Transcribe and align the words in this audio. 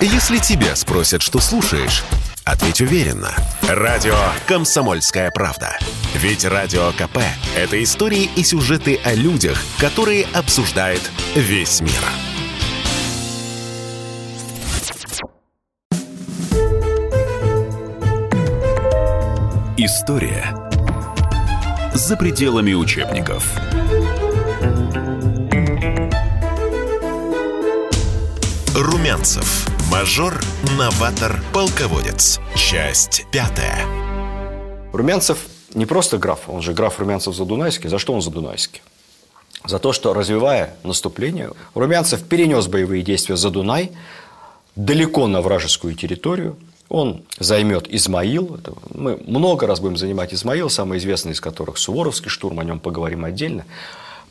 Если 0.00 0.38
тебя 0.38 0.76
спросят, 0.76 1.22
что 1.22 1.40
слушаешь, 1.40 2.04
ответь 2.44 2.82
уверенно. 2.82 3.34
Радио 3.62 4.14
«Комсомольская 4.46 5.30
правда». 5.30 5.78
Ведь 6.14 6.44
Радио 6.44 6.92
КП– 6.92 7.18
это 7.56 7.82
истории 7.82 8.28
и 8.36 8.44
сюжеты 8.44 9.00
о 9.04 9.14
людях, 9.14 9.58
которые 9.78 10.26
обсуждает 10.34 11.00
весь 11.34 11.80
мир. 11.80 11.92
История 19.78 20.54
за 21.94 22.16
пределами 22.16 22.74
учебников. 22.74 23.46
Румянцев. 28.74 29.65
Мажор, 29.98 30.38
новатор, 30.76 31.42
полководец. 31.54 32.38
Часть 32.54 33.24
пятая. 33.32 33.86
Румянцев 34.92 35.46
не 35.72 35.86
просто 35.86 36.18
граф, 36.18 36.50
он 36.50 36.60
же 36.60 36.74
граф 36.74 37.00
Румянцев-Задунайский. 37.00 37.88
За 37.88 37.98
что 37.98 38.12
он 38.12 38.20
Задунайский? 38.20 38.82
За 39.64 39.78
то, 39.78 39.94
что, 39.94 40.12
развивая 40.12 40.76
наступление, 40.82 41.52
Румянцев 41.74 42.22
перенес 42.24 42.66
боевые 42.66 43.02
действия 43.02 43.36
за 43.36 43.48
Дунай 43.48 43.90
далеко 44.74 45.28
на 45.28 45.40
вражескую 45.40 45.94
территорию. 45.94 46.58
Он 46.90 47.22
займет 47.38 47.88
Измаил. 47.88 48.60
Мы 48.92 49.16
много 49.26 49.66
раз 49.66 49.80
будем 49.80 49.96
занимать 49.96 50.34
Измаил, 50.34 50.68
самый 50.68 50.98
известный 50.98 51.32
из 51.32 51.40
которых 51.40 51.78
Суворовский 51.78 52.28
штурм, 52.28 52.60
о 52.60 52.64
нем 52.64 52.80
поговорим 52.80 53.24
отдельно. 53.24 53.64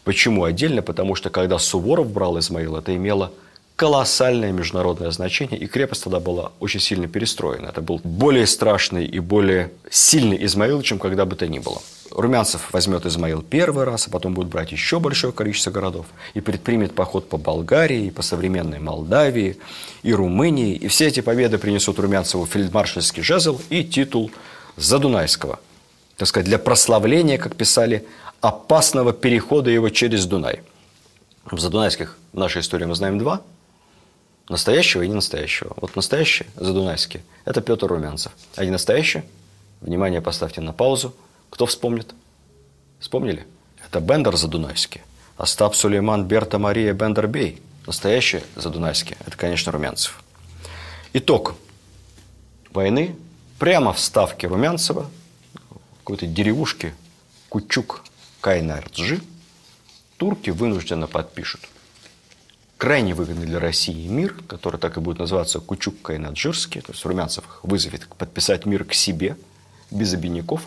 Почему 0.04 0.44
отдельно? 0.44 0.84
Потому 0.84 1.16
что 1.16 1.32
когда 1.32 1.58
Суворов 1.58 2.12
брал 2.12 2.38
Измаил, 2.38 2.76
это 2.76 2.96
имело 2.96 3.32
колоссальное 3.76 4.54
международное 4.54 5.12
значение, 5.12 5.60
и 5.60 5.68
крепость 5.68 6.04
тогда 6.04 6.20
была 6.20 6.52
очень 6.60 6.80
сильно 6.80 7.08
перестроена. 7.08 7.68
Это 7.68 7.82
был 7.82 8.00
более 8.04 8.48
страшный 8.48 9.06
и 9.06 9.20
более 9.20 9.72
сильный 9.90 10.44
Измаил, 10.46 10.82
чем 10.82 10.98
когда 10.98 11.26
бы 11.26 11.36
то 11.36 11.48
ни 11.48 11.60
было. 11.60 11.82
Румянцев 12.12 12.72
возьмет 12.72 13.06
Измаил 13.06 13.42
первый 13.42 13.84
раз, 13.84 14.08
а 14.08 14.12
потом 14.12 14.34
будет 14.34 14.48
брать 14.48 14.72
еще 14.72 15.00
большое 15.02 15.34
количество 15.34 15.72
городов 15.72 16.06
и 16.34 16.40
предпримет 16.40 16.96
поход 16.96 17.28
по 17.28 17.38
Болгарии, 17.38 18.10
по 18.10 18.22
современной 18.22 18.80
Молдавии 18.80 19.58
и 20.04 20.14
Румынии. 20.14 20.76
И 20.76 20.88
все 20.88 21.08
эти 21.08 21.20
победы 21.20 21.58
принесут 21.58 22.00
Румянцеву 22.00 22.46
фельдмаршальский 22.46 23.24
жезл 23.24 23.60
и 23.70 23.84
титул 23.84 24.32
Задунайского. 24.78 25.60
Так 26.16 26.30
сказать, 26.30 26.48
для 26.48 26.60
прославления, 26.60 27.38
как 27.38 27.58
писали, 27.58 28.06
опасного 28.40 29.12
перехода 29.12 29.70
его 29.70 29.90
через 29.90 30.26
Дунай. 30.26 30.62
В 31.44 31.60
Задунайских 31.60 32.18
в 32.32 32.38
нашей 32.38 32.62
истории 32.62 32.86
мы 32.86 32.96
знаем 32.96 33.18
два– 33.18 33.42
Настоящего 34.48 35.02
и 35.02 35.08
не 35.08 35.16
настоящего. 35.16 35.74
Вот 35.78 35.96
настоящий, 35.96 36.46
задунайский, 36.56 37.22
это 37.46 37.62
Петр 37.62 37.88
Румянцев. 37.88 38.32
А 38.56 38.64
не 38.64 38.70
настоящий, 38.70 39.24
внимание, 39.82 40.22
поставьте 40.22 40.62
на 40.62 40.72
паузу. 40.72 41.16
Кто 41.50 41.66
вспомнит? 41.66 42.14
Вспомнили? 43.00 43.48
Это 43.84 44.00
Бендер 44.00 44.36
задунайский. 44.36 45.02
Остап 45.38 45.76
Сулейман 45.76 46.26
Берта 46.26 46.60
Мария 46.60 46.94
Бендер-Бей. 46.94 47.62
Настоящий 47.88 48.42
задунайский. 48.56 49.18
Это, 49.26 49.36
конечно, 49.36 49.72
Румянцев. 49.72 50.22
Итог 51.14 51.56
войны 52.72 53.16
прямо 53.58 53.94
в 53.94 54.00
ставке 54.00 54.48
Румянцева, 54.48 55.10
какой-то 56.00 56.28
деревушке 56.28 56.94
Кучук 57.50 58.04
Кайнарджи, 58.42 59.22
турки 60.18 60.52
вынужденно 60.52 61.08
подпишут 61.08 61.62
крайне 62.78 63.14
выгодный 63.14 63.46
для 63.46 63.60
России 63.60 64.08
мир, 64.08 64.36
который 64.48 64.80
так 64.80 64.98
и 64.98 65.00
будет 65.00 65.20
называться 65.20 65.60
Кучук-Кайнаджирский, 65.60 66.82
то 66.82 66.92
есть 66.92 67.06
Румянцев 67.06 67.44
вызовет 67.64 68.08
подписать 68.18 68.66
мир 68.66 68.84
к 68.84 68.94
себе, 68.94 69.38
без 69.92 70.14
обиняков, 70.14 70.62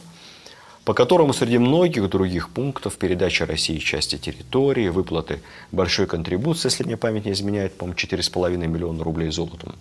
по 0.84 0.94
которому 0.94 1.34
среди 1.34 1.58
многих 1.58 2.08
других 2.08 2.48
пунктов 2.48 2.96
передача 2.96 3.44
России 3.44 3.78
части 3.78 4.16
территории, 4.16 4.88
выплаты 4.88 5.42
большой 5.70 6.06
контрибуции, 6.06 6.68
если 6.68 6.84
мне 6.84 6.96
память 6.96 7.26
не 7.26 7.32
изменяет, 7.32 7.76
по-моему, 7.76 7.98
4,5 7.98 8.56
миллиона 8.66 9.04
рублей 9.04 9.30
золотом. 9.30 9.74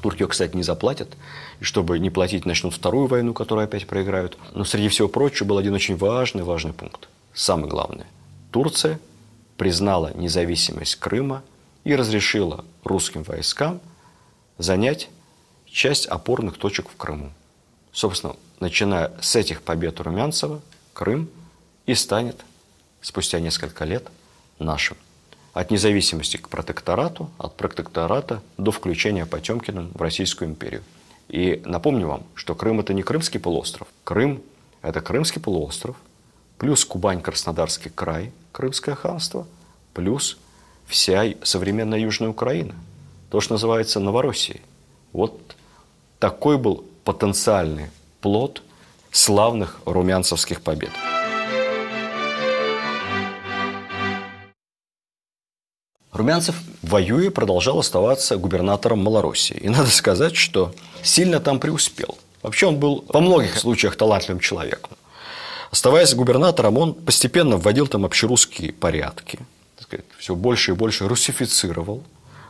Турки, 0.00 0.24
кстати, 0.24 0.56
не 0.56 0.62
заплатят. 0.62 1.10
И 1.60 1.64
чтобы 1.64 1.98
не 1.98 2.08
платить, 2.08 2.46
начнут 2.46 2.72
вторую 2.72 3.06
войну, 3.06 3.34
которую 3.34 3.64
опять 3.64 3.86
проиграют. 3.86 4.38
Но 4.54 4.64
среди 4.64 4.88
всего 4.88 5.08
прочего 5.08 5.48
был 5.48 5.58
один 5.58 5.74
очень 5.74 5.96
важный, 5.96 6.42
важный 6.42 6.72
пункт. 6.72 7.10
Самый 7.34 7.68
главный. 7.68 8.06
Турция 8.50 8.98
признала 9.60 10.10
независимость 10.14 10.96
Крыма 10.96 11.42
и 11.84 11.94
разрешила 11.94 12.64
русским 12.82 13.24
войскам 13.24 13.82
занять 14.56 15.10
часть 15.66 16.06
опорных 16.06 16.56
точек 16.56 16.88
в 16.88 16.96
Крыму. 16.96 17.30
Собственно, 17.92 18.36
начиная 18.58 19.12
с 19.20 19.36
этих 19.36 19.60
побед 19.60 20.00
Румянцева, 20.00 20.62
Крым 20.94 21.28
и 21.84 21.94
станет 21.94 22.40
спустя 23.02 23.38
несколько 23.38 23.84
лет 23.84 24.08
нашим. 24.58 24.96
От 25.52 25.70
независимости 25.70 26.38
к 26.38 26.48
протекторату, 26.48 27.28
от 27.36 27.54
протектората 27.54 28.42
до 28.56 28.70
включения 28.70 29.26
Потемкиным 29.26 29.90
в 29.92 30.00
Российскую 30.00 30.48
империю. 30.48 30.82
И 31.28 31.60
напомню 31.66 32.08
вам, 32.08 32.22
что 32.34 32.54
Крым– 32.54 32.80
это 32.80 32.94
не 32.94 33.02
Крымский 33.02 33.38
полуостров. 33.38 33.88
Крым– 34.04 34.42
это 34.80 35.02
Крымский 35.02 35.42
полуостров, 35.42 35.96
плюс 36.60 36.84
Кубань-Краснодарский 36.84 37.90
край, 37.90 38.32
Крымское 38.52 38.94
ханство, 38.94 39.46
плюс 39.94 40.36
вся 40.86 41.24
современная 41.42 41.98
Южная 41.98 42.28
Украина. 42.28 42.74
То, 43.30 43.40
что 43.40 43.54
называется 43.54 43.98
Новороссией. 43.98 44.60
Вот 45.14 45.40
такой 46.18 46.58
был 46.58 46.84
потенциальный 47.04 47.86
плод 48.20 48.62
славных 49.10 49.80
румянцевских 49.86 50.60
побед. 50.60 50.90
Румянцев, 56.12 56.56
воюя, 56.82 57.30
продолжал 57.30 57.78
оставаться 57.78 58.36
губернатором 58.36 59.02
Малороссии. 59.02 59.56
И 59.56 59.70
надо 59.70 59.88
сказать, 59.88 60.36
что 60.36 60.74
сильно 61.02 61.40
там 61.40 61.58
преуспел. 61.58 62.18
Вообще 62.42 62.66
он 62.66 62.76
был 62.76 63.06
во 63.08 63.20
многих 63.20 63.56
случаях 63.56 63.96
талантливым 63.96 64.40
человеком. 64.40 64.90
Оставаясь 65.70 66.14
губернатором, 66.14 66.78
он 66.78 66.94
постепенно 66.94 67.56
вводил 67.56 67.86
там 67.86 68.04
общерусские 68.04 68.72
порядки, 68.72 69.38
сказать, 69.80 70.04
все 70.18 70.34
больше 70.34 70.72
и 70.72 70.74
больше 70.74 71.06
русифицировал 71.06 72.02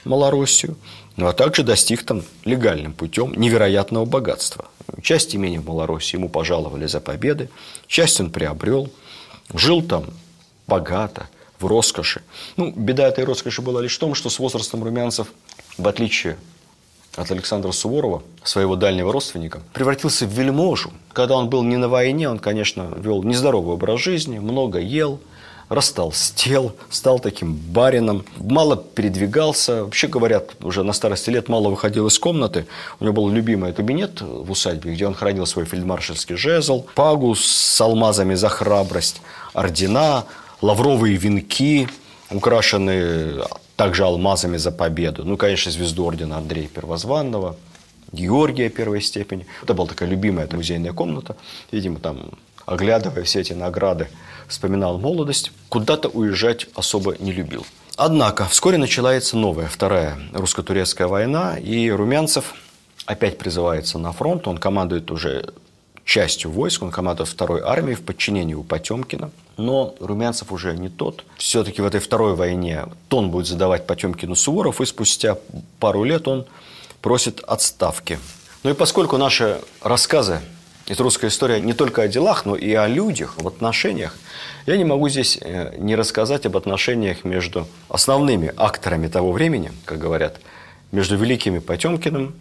Малороссию, 0.04 0.76
ну, 1.16 1.26
а 1.26 1.34
также 1.34 1.62
достиг 1.62 2.04
там 2.04 2.22
легальным 2.44 2.94
путем 2.94 3.34
невероятного 3.34 4.06
богатства. 4.06 4.66
Часть 5.02 5.34
имени 5.34 5.58
в 5.58 5.66
Малороссии 5.66 6.16
ему 6.16 6.30
пожаловали 6.30 6.86
за 6.86 7.00
победы, 7.00 7.50
часть 7.86 8.20
он 8.20 8.30
приобрел, 8.30 8.90
жил 9.52 9.82
там 9.82 10.06
богато, 10.66 11.28
в 11.60 11.66
роскоши. 11.66 12.22
Ну, 12.56 12.72
беда 12.74 13.06
этой 13.06 13.24
роскоши 13.24 13.62
была 13.62 13.82
лишь 13.82 13.96
в 13.96 13.98
том, 13.98 14.14
что 14.14 14.30
с 14.30 14.38
возрастом 14.38 14.82
румянцев, 14.82 15.28
в 15.76 15.86
отличие 15.86 16.38
от 17.16 17.30
Александра 17.30 17.72
Суворова, 17.72 18.22
своего 18.44 18.76
дальнего 18.76 19.12
родственника, 19.12 19.60
превратился 19.72 20.26
в 20.26 20.30
вельможу. 20.30 20.92
Когда 21.12 21.36
он 21.36 21.48
был 21.48 21.62
не 21.62 21.76
на 21.76 21.88
войне, 21.88 22.28
он, 22.28 22.38
конечно, 22.38 22.92
вел 22.96 23.22
нездоровый 23.22 23.74
образ 23.74 24.00
жизни, 24.00 24.38
много 24.38 24.78
ел, 24.78 25.20
растолстел, 25.70 26.74
стал 26.90 27.20
таким 27.20 27.54
барином, 27.54 28.24
мало 28.36 28.76
передвигался. 28.76 29.84
Вообще 29.84 30.08
говорят, 30.08 30.50
уже 30.60 30.82
на 30.82 30.92
старости 30.92 31.30
лет 31.30 31.48
мало 31.48 31.68
выходил 31.68 32.08
из 32.08 32.18
комнаты. 32.18 32.66
У 32.98 33.04
него 33.04 33.14
был 33.14 33.30
любимый 33.30 33.72
кабинет 33.72 34.20
в 34.20 34.50
усадьбе, 34.50 34.92
где 34.92 35.06
он 35.06 35.14
хранил 35.14 35.46
свой 35.46 35.64
фельдмаршальский 35.64 36.36
жезл, 36.36 36.86
пагу 36.96 37.34
с 37.36 37.80
алмазами 37.80 38.34
за 38.34 38.48
храбрость, 38.48 39.22
ордена, 39.54 40.24
лавровые 40.60 41.16
венки, 41.16 41.88
украшенные 42.30 43.44
также 43.80 44.04
алмазами 44.04 44.58
за 44.58 44.72
победу. 44.72 45.24
Ну, 45.24 45.38
конечно, 45.38 45.72
звезду 45.72 46.04
ордена 46.04 46.36
Андрея 46.36 46.68
Первозванного, 46.68 47.56
Георгия 48.12 48.68
первой 48.68 49.00
степени. 49.00 49.46
Это 49.62 49.72
была 49.72 49.88
такая 49.88 50.06
любимая 50.06 50.44
это 50.44 50.56
музейная 50.56 50.92
комната. 50.92 51.34
Видимо, 51.72 51.98
там, 51.98 52.32
оглядывая 52.66 53.22
все 53.22 53.40
эти 53.40 53.54
награды, 53.54 54.08
вспоминал 54.48 54.98
молодость. 54.98 55.52
Куда-то 55.70 56.10
уезжать 56.10 56.66
особо 56.74 57.16
не 57.18 57.32
любил. 57.32 57.64
Однако, 57.96 58.44
вскоре 58.44 58.76
начинается 58.76 59.38
новая, 59.38 59.66
вторая 59.66 60.18
русско-турецкая 60.34 61.08
война, 61.08 61.56
и 61.56 61.88
Румянцев 61.88 62.52
опять 63.06 63.38
призывается 63.38 63.98
на 63.98 64.12
фронт. 64.12 64.46
Он 64.46 64.58
командует 64.58 65.10
уже 65.10 65.54
частью 66.10 66.50
войск, 66.50 66.82
он 66.82 66.90
командует 66.90 67.28
второй 67.28 67.60
армией 67.60 67.94
в 67.94 68.02
подчинении 68.02 68.54
у 68.54 68.64
Потемкина. 68.64 69.30
Но 69.56 69.94
Румянцев 70.00 70.50
уже 70.50 70.76
не 70.76 70.88
тот. 70.88 71.24
Все-таки 71.36 71.82
в 71.82 71.86
этой 71.86 72.00
второй 72.00 72.34
войне 72.34 72.86
тон 73.08 73.30
будет 73.30 73.46
задавать 73.46 73.86
Потемкину 73.86 74.34
Суворов, 74.34 74.80
и 74.80 74.86
спустя 74.86 75.38
пару 75.78 76.02
лет 76.02 76.26
он 76.26 76.46
просит 77.00 77.38
отставки. 77.46 78.18
Ну 78.64 78.70
и 78.70 78.74
поскольку 78.74 79.18
наши 79.18 79.60
рассказы 79.82 80.40
это 80.88 81.04
русская 81.04 81.28
история 81.28 81.60
не 81.60 81.74
только 81.74 82.02
о 82.02 82.08
делах, 82.08 82.44
но 82.44 82.56
и 82.56 82.72
о 82.72 82.88
людях, 82.88 83.36
в 83.36 83.46
отношениях. 83.46 84.16
Я 84.66 84.76
не 84.76 84.84
могу 84.84 85.08
здесь 85.08 85.38
э, 85.40 85.76
не 85.78 85.94
рассказать 85.94 86.44
об 86.46 86.56
отношениях 86.56 87.22
между 87.22 87.68
основными 87.88 88.52
акторами 88.56 89.06
того 89.06 89.30
времени, 89.30 89.70
как 89.84 90.00
говорят 90.00 90.40
между 90.90 91.16
великими 91.16 91.60
Потемкиным, 91.60 92.34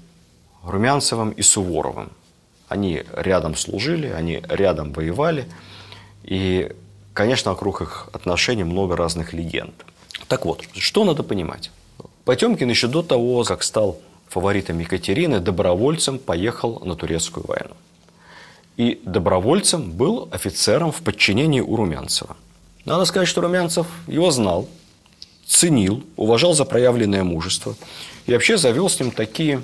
Румянцевым 0.63 1.29
и 1.29 1.43
Суворовым. 1.43 2.09
Они 2.69 3.03
рядом 3.13 3.55
служили, 3.55 4.07
они 4.07 4.41
рядом 4.47 4.93
воевали. 4.93 5.45
И, 6.23 6.71
конечно, 7.13 7.51
вокруг 7.51 7.81
их 7.81 8.09
отношений 8.13 8.63
много 8.63 8.95
разных 8.95 9.33
легенд. 9.33 9.73
Так 10.27 10.45
вот, 10.45 10.63
что 10.77 11.03
надо 11.03 11.23
понимать? 11.23 11.71
Потемкин 12.25 12.69
еще 12.69 12.87
до 12.87 13.01
того, 13.01 13.43
как 13.43 13.63
стал 13.63 13.99
фаворитом 14.29 14.77
Екатерины, 14.79 15.39
добровольцем 15.39 16.19
поехал 16.19 16.79
на 16.85 16.95
турецкую 16.95 17.47
войну. 17.47 17.75
И 18.77 19.01
добровольцем 19.03 19.91
был 19.91 20.29
офицером 20.31 20.91
в 20.91 21.01
подчинении 21.01 21.61
у 21.61 21.75
Румянцева. 21.75 22.37
Надо 22.85 23.05
сказать, 23.05 23.27
что 23.27 23.41
Румянцев 23.41 23.87
его 24.07 24.29
знал, 24.29 24.69
ценил, 25.47 26.03
уважал 26.15 26.53
за 26.53 26.65
проявленное 26.65 27.23
мужество 27.23 27.75
и 28.27 28.31
вообще 28.31 28.57
завел 28.57 28.89
с 28.89 28.99
ним 28.99 29.09
такие 29.11 29.63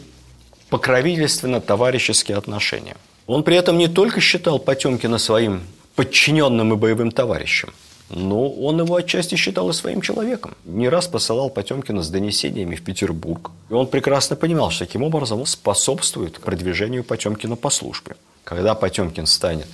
покровительственно-товарищеские 0.70 2.38
отношения. 2.38 2.98
Он 3.28 3.44
при 3.44 3.56
этом 3.56 3.78
не 3.78 3.88
только 3.88 4.22
считал 4.22 4.60
Потемкина 4.60 5.18
своим 5.18 5.62
подчиненным 5.96 6.74
и 6.74 6.76
боевым 6.76 7.12
товарищем, 7.12 7.74
но 8.10 8.50
он 8.50 8.80
его 8.80 8.96
отчасти 8.96 9.36
считал 9.36 9.70
и 9.70 9.74
своим 9.74 10.02
человеком. 10.02 10.54
Не 10.66 10.90
раз 10.90 11.08
посылал 11.08 11.50
Потемкина 11.50 12.04
с 12.04 12.10
донесениями 12.10 12.76
в 12.76 12.84
Петербург. 12.84 13.52
И 13.70 13.74
он 13.74 13.88
прекрасно 13.88 14.36
понимал, 14.36 14.70
что 14.70 14.86
таким 14.86 15.04
образом 15.04 15.40
он 15.40 15.46
способствует 15.46 16.40
продвижению 16.40 17.04
Потемкина 17.04 17.56
по 17.56 17.70
службе. 17.70 18.16
Когда 18.44 18.76
Потемкин 18.76 19.26
станет 19.26 19.68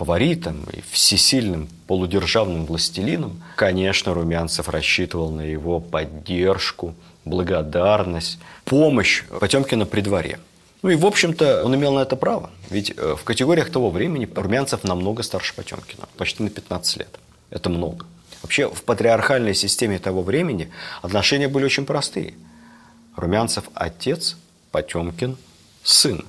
фаворитом 0.00 0.64
и 0.72 0.80
всесильным 0.90 1.68
полудержавным 1.86 2.64
властелином, 2.64 3.42
конечно, 3.54 4.14
Румянцев 4.14 4.70
рассчитывал 4.70 5.30
на 5.30 5.42
его 5.42 5.78
поддержку, 5.78 6.94
благодарность, 7.26 8.38
помощь 8.64 9.24
Потемкина 9.24 9.84
при 9.84 10.00
дворе. 10.00 10.40
Ну 10.80 10.88
и, 10.88 10.96
в 10.96 11.04
общем-то, 11.04 11.64
он 11.66 11.74
имел 11.74 11.92
на 11.92 12.00
это 12.00 12.16
право. 12.16 12.48
Ведь 12.70 12.94
э, 12.96 13.14
в 13.14 13.24
категориях 13.24 13.70
того 13.70 13.90
времени 13.90 14.26
Румянцев 14.34 14.84
намного 14.84 15.22
старше 15.22 15.54
Потемкина, 15.54 16.08
почти 16.16 16.42
на 16.42 16.48
15 16.48 16.96
лет. 16.96 17.18
Это 17.50 17.68
много. 17.68 18.06
Вообще 18.42 18.70
в 18.70 18.82
патриархальной 18.84 19.54
системе 19.54 19.98
того 19.98 20.22
времени 20.22 20.70
отношения 21.02 21.48
были 21.48 21.66
очень 21.66 21.84
простые. 21.84 22.32
Румянцев– 23.16 23.64
отец, 23.74 24.38
Потемкин– 24.70 25.36
сын. 25.82 26.24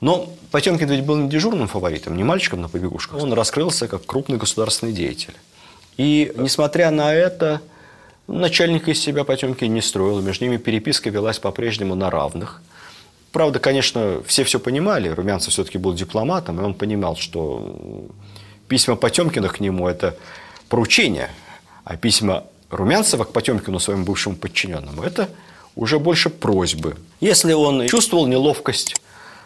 Но 0.00 0.30
Потемкин 0.50 0.88
ведь 0.88 1.04
был 1.04 1.16
не 1.16 1.28
дежурным 1.28 1.68
фаворитом, 1.68 2.16
не 2.16 2.24
мальчиком 2.24 2.62
на 2.62 2.68
побегушках. 2.68 3.22
Он 3.22 3.32
раскрылся 3.32 3.86
как 3.86 4.06
крупный 4.06 4.38
государственный 4.38 4.92
деятель. 4.92 5.34
И, 5.96 6.32
несмотря 6.36 6.90
на 6.90 7.12
это, 7.12 7.60
начальника 8.26 8.90
из 8.90 9.00
себя 9.00 9.24
Потемкин 9.24 9.72
не 9.72 9.82
строил. 9.82 10.20
Между 10.22 10.46
ними 10.46 10.56
переписка 10.56 11.10
велась 11.10 11.38
по-прежнему 11.38 11.94
на 11.94 12.10
равных. 12.10 12.62
Правда, 13.32 13.58
конечно, 13.58 14.22
все 14.26 14.44
все 14.44 14.58
понимали. 14.58 15.08
Румянцев 15.08 15.52
все-таки 15.52 15.78
был 15.78 15.92
дипломатом, 15.94 16.60
и 16.60 16.64
он 16.64 16.74
понимал, 16.74 17.16
что 17.16 18.08
письма 18.66 18.96
Потемкина 18.96 19.48
к 19.48 19.60
нему– 19.60 19.86
это 19.88 20.16
поручение, 20.68 21.30
а 21.84 21.96
письма 21.96 22.44
Румянцева 22.70 23.24
к 23.24 23.32
Потемкину, 23.32 23.78
своему 23.78 24.04
бывшему 24.04 24.36
подчиненному– 24.36 25.02
это 25.04 25.28
уже 25.76 25.98
больше 25.98 26.30
просьбы. 26.30 26.96
Если 27.20 27.52
он 27.52 27.86
чувствовал 27.86 28.26
неловкость 28.26 28.99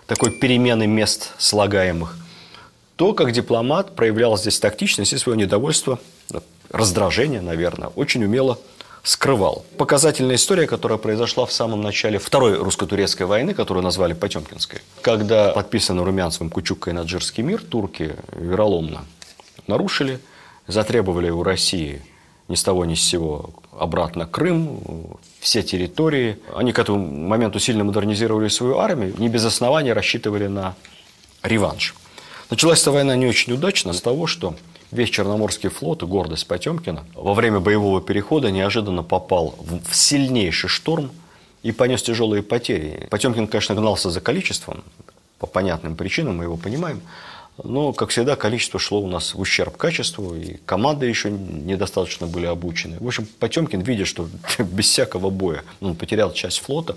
такой 0.07 0.31
перемены 0.31 0.87
мест 0.87 1.33
слагаемых, 1.39 2.17
то 2.97 3.13
как 3.13 3.33
дипломат 3.33 3.95
проявлял 3.95 4.37
здесь 4.39 4.59
тактичность 4.59 5.13
и 5.13 5.19
свое 5.19 5.37
недовольство, 5.39 5.99
раздражение, 6.71 7.41
наверное, 7.41 7.89
очень 7.89 8.25
умело 8.25 8.59
скрывал. 9.03 9.65
Показательная 9.77 10.37
история, 10.37 10.67
которая 10.67 10.99
произошла 10.99 11.45
в 11.47 11.53
самом 11.53 11.83
начале 11.83 12.19
Второй 12.19 12.57
русско-турецкой 12.57 13.25
войны, 13.25 13.55
которую 13.55 13.85
назвали 13.85 14.15
Потемкинской. 14.15 14.81
Когда 15.03 15.51
подписан 15.51 16.01
Румянцевым 16.01 16.51
Кучук 16.51 16.89
и 16.89 16.93
Наджирский 16.93 17.43
мир, 17.43 17.61
турки 17.63 18.17
вероломно 18.33 19.05
нарушили, 19.67 20.21
затребовали 20.67 21.31
у 21.31 21.43
России 21.43 22.03
ни 22.49 22.55
с 22.55 22.63
того 22.63 22.85
ни 22.85 22.95
с 22.95 23.03
сего 23.03 23.51
обратно 23.73 24.27
Крым, 24.27 24.81
все 25.41 25.63
территории. 25.63 26.39
Они 26.55 26.73
к 26.73 26.79
этому 26.79 26.99
моменту 26.99 27.59
сильно 27.59 27.85
модернизировали 27.85 28.49
свою 28.49 28.79
армию, 28.79 29.15
не 29.19 29.29
без 29.29 29.45
основания 29.45 29.93
рассчитывали 29.93 30.47
на 30.47 30.75
реванш. 31.43 31.95
Началась 32.51 32.83
эта 32.83 32.93
война 32.93 33.17
не 33.17 33.27
очень 33.27 33.53
удачно 33.53 33.91
из-за 33.91 34.03
того, 34.03 34.27
что 34.27 34.55
весь 34.91 35.11
Черноморский 35.11 35.71
флот 35.71 36.03
и 36.03 36.07
гордость 36.07 36.47
Потемкина 36.47 37.05
во 37.15 37.35
время 37.35 37.61
боевого 37.61 38.01
перехода 38.01 38.51
неожиданно 38.51 39.03
попал 39.03 39.55
в 39.59 39.95
сильнейший 39.95 40.69
шторм 40.69 41.11
и 41.63 41.73
понес 41.73 42.03
тяжелые 42.03 42.43
потери. 42.43 43.09
Потемкин, 43.11 43.47
конечно, 43.47 43.75
гнался 43.75 44.11
за 44.11 44.21
количеством, 44.21 44.85
по 45.39 45.47
понятным 45.47 45.97
причинам, 45.97 46.37
мы 46.37 46.45
его 46.45 46.57
понимаем, 46.57 47.03
но, 47.63 47.93
как 47.93 48.11
всегда, 48.11 48.35
количество 48.35 48.81
шло 48.81 49.01
у 49.01 49.07
нас 49.07 49.35
в 49.35 49.41
ущерб 49.41 49.77
качеству, 49.77 50.35
и 50.35 50.57
команды 50.67 51.07
еще 51.07 51.31
недостаточно 51.31 52.27
были 52.27 52.47
обучены. 52.47 52.97
В 52.99 53.07
общем, 53.07 53.27
Потемкин, 53.39 53.81
видя, 53.83 54.05
что 54.05 54.29
без 54.59 54.87
всякого 54.87 55.31
боя 55.31 55.63
он 55.81 55.95
потерял 55.95 56.33
часть 56.33 56.59
флота, 56.61 56.97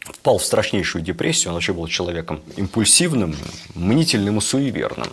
впал 0.00 0.38
в 0.38 0.44
страшнейшую 0.44 1.02
депрессию. 1.02 1.50
Он 1.50 1.54
вообще 1.54 1.72
был 1.72 1.86
человеком 1.86 2.42
импульсивным, 2.56 3.36
мнительным 3.74 4.38
и 4.38 4.40
суеверным. 4.40 5.08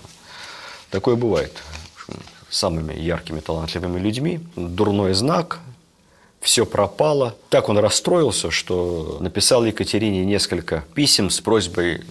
Такое 0.90 1.16
бывает 1.16 1.62
самыми 2.50 2.94
яркими, 2.94 3.40
талантливыми 3.40 4.00
людьми. 4.00 4.42
Дурной 4.56 5.14
знак, 5.14 5.60
все 6.42 6.66
пропало. 6.66 7.36
Так 7.50 7.70
он 7.70 7.78
расстроился, 7.78 8.50
что 8.52 9.18
написал 9.22 9.64
Екатерине 9.64 10.26
несколько 10.26 10.84
писем 10.96 11.30
с 11.30 11.40
просьбой 11.40 12.02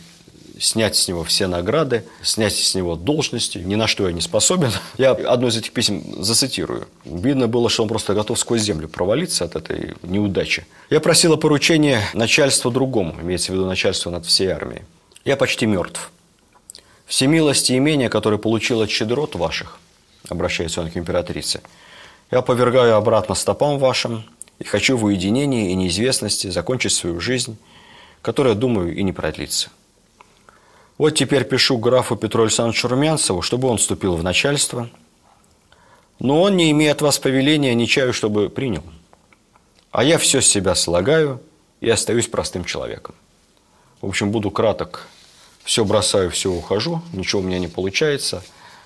снять 0.61 0.95
с 0.95 1.09
него 1.09 1.25
все 1.25 1.47
награды, 1.47 2.05
снять 2.23 2.55
с 2.55 2.75
него 2.75 2.95
должности, 2.95 3.59
ни 3.59 3.75
на 3.75 3.87
что 3.87 4.07
я 4.07 4.13
не 4.13 4.21
способен. 4.21 4.71
Я 4.99 5.13
одно 5.13 5.49
из 5.49 5.57
этих 5.57 5.73
писем 5.73 6.23
зацитирую. 6.23 6.87
Видно 7.05 7.49
было, 7.49 7.71
что 7.71 7.83
он 7.83 7.89
просто 7.89 8.15
готов 8.15 8.39
сквозь 8.39 8.61
землю 8.61 8.87
провалиться 8.89 9.45
от 9.45 9.57
этой 9.57 9.95
неудачи. 10.03 10.67
Я 10.91 11.01
просил 11.01 11.33
о 11.33 11.37
поручении 11.37 11.99
начальства 12.15 12.71
другому, 12.71 13.17
имеется 13.21 13.53
в 13.53 13.55
виду 13.55 13.67
начальство 13.67 14.11
над 14.11 14.27
всей 14.27 14.49
армией. 14.49 14.83
Я 15.25 15.37
почти 15.37 15.67
мертв. 15.67 16.11
Все 17.07 17.27
милости 17.27 17.73
и 17.73 17.79
имения, 17.79 18.09
которые 18.09 18.39
получил 18.39 18.83
от 18.83 18.91
щедрот 18.91 19.35
ваших, 19.35 19.79
обращается 20.29 20.81
он 20.81 20.91
к 20.91 20.97
императрице, 20.97 21.61
я 22.31 22.43
повергаю 22.43 22.95
обратно 22.95 23.35
стопам 23.35 23.79
вашим 23.79 24.25
и 24.61 24.65
хочу 24.65 24.97
в 24.97 25.05
уединении 25.05 25.73
и 25.73 25.75
неизвестности 25.75 26.49
закончить 26.51 26.93
свою 26.93 27.19
жизнь, 27.19 27.57
которая, 28.23 28.55
думаю, 28.55 28.95
и 28.95 29.03
не 29.03 29.13
продлится. 29.13 29.71
Вот 31.01 31.15
теперь 31.15 31.45
пишу 31.45 31.79
графу 31.79 32.15
Петру 32.15 32.43
Александровичу 32.43 32.87
Румянцеву, 32.87 33.41
чтобы 33.41 33.69
он 33.69 33.79
вступил 33.79 34.17
в 34.17 34.23
начальство. 34.23 34.91
Но 36.19 36.43
он, 36.43 36.59
не 36.59 36.71
имея 36.73 36.93
от 36.93 37.01
вас 37.01 37.19
повеления, 37.19 37.75
не 37.75 37.89
чаю, 37.89 38.13
чтобы 38.13 38.51
принял. 38.51 38.83
А 39.93 40.05
я 40.05 40.19
все 40.19 40.43
с 40.43 40.47
себя 40.47 40.75
слагаю 40.75 41.41
и 41.81 41.89
остаюсь 41.89 42.29
простым 42.29 42.67
человеком. 42.67 43.15
В 44.03 44.09
общем, 44.09 44.31
буду 44.31 44.51
краток. 44.51 45.07
Все 45.65 45.87
бросаю, 45.87 46.31
все 46.31 46.51
ухожу, 46.51 47.01
ничего 47.15 47.41
у 47.41 47.45
меня 47.45 47.59
не 47.59 47.69
получается. 47.69 48.43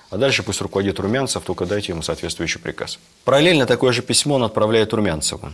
А 0.09 0.15
дальше 0.15 0.41
пусть 0.41 0.61
руководит 0.61 1.01
Румянцев, 1.01 1.43
только 1.43 1.65
дайте 1.65 1.91
ему 1.91 2.01
соответствующий 2.01 2.61
приказ. 2.61 2.97
Параллельно 3.25 3.65
такое 3.65 3.91
же 3.91 4.01
письмо 4.01 4.35
он 4.35 4.43
отправляет 4.43 4.93
Румянцеву. 4.93 5.51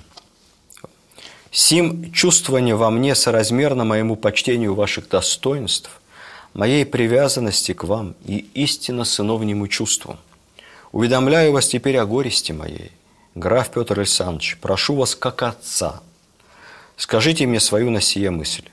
«Сим 1.50 2.14
чувствование 2.14 2.76
во 2.76 2.92
мне 2.92 3.16
соразмерно 3.16 3.84
моему 3.84 4.16
почтению 4.16 4.76
ваших 4.76 5.10
достоинств, 5.10 6.01
моей 6.54 6.86
привязанности 6.86 7.74
к 7.74 7.84
вам 7.84 8.16
и 8.26 8.38
истинно 8.54 9.06
сыновнему 9.06 9.68
чувству. 9.68 10.18
Уведомляю 10.92 11.54
вас 11.54 11.68
теперь 11.68 11.98
о 11.98 12.06
горести 12.06 12.52
моей. 12.52 12.92
Граф 13.36 13.72
Петр 13.72 14.00
Александрович, 14.00 14.58
прошу 14.60 14.96
вас 14.96 15.16
как 15.16 15.42
отца. 15.44 16.02
Скажите 16.98 17.48
мне 17.48 17.60
свою 17.60 17.90
на 17.90 18.02
сие 18.02 18.30
мысль. 18.30 18.66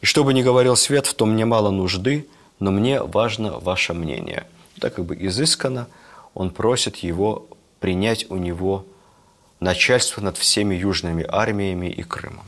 И 0.00 0.06
чтобы 0.06 0.32
не 0.32 0.42
говорил 0.42 0.76
свет, 0.76 1.06
в 1.06 1.14
том 1.14 1.32
мне 1.32 1.44
мало 1.44 1.70
нужды, 1.70 2.26
но 2.60 2.70
мне 2.70 3.02
важно 3.02 3.58
ваше 3.58 3.94
мнение. 3.94 4.46
Так 4.80 4.94
как 4.94 5.04
бы 5.06 5.16
изысканно 5.18 5.88
он 6.34 6.50
просит 6.50 6.96
его 6.96 7.48
принять 7.80 8.30
у 8.30 8.36
него 8.36 8.86
начальство 9.58 10.20
над 10.20 10.36
всеми 10.36 10.74
южными 10.74 11.24
армиями 11.28 11.86
и 11.86 12.02
Крымом. 12.02 12.46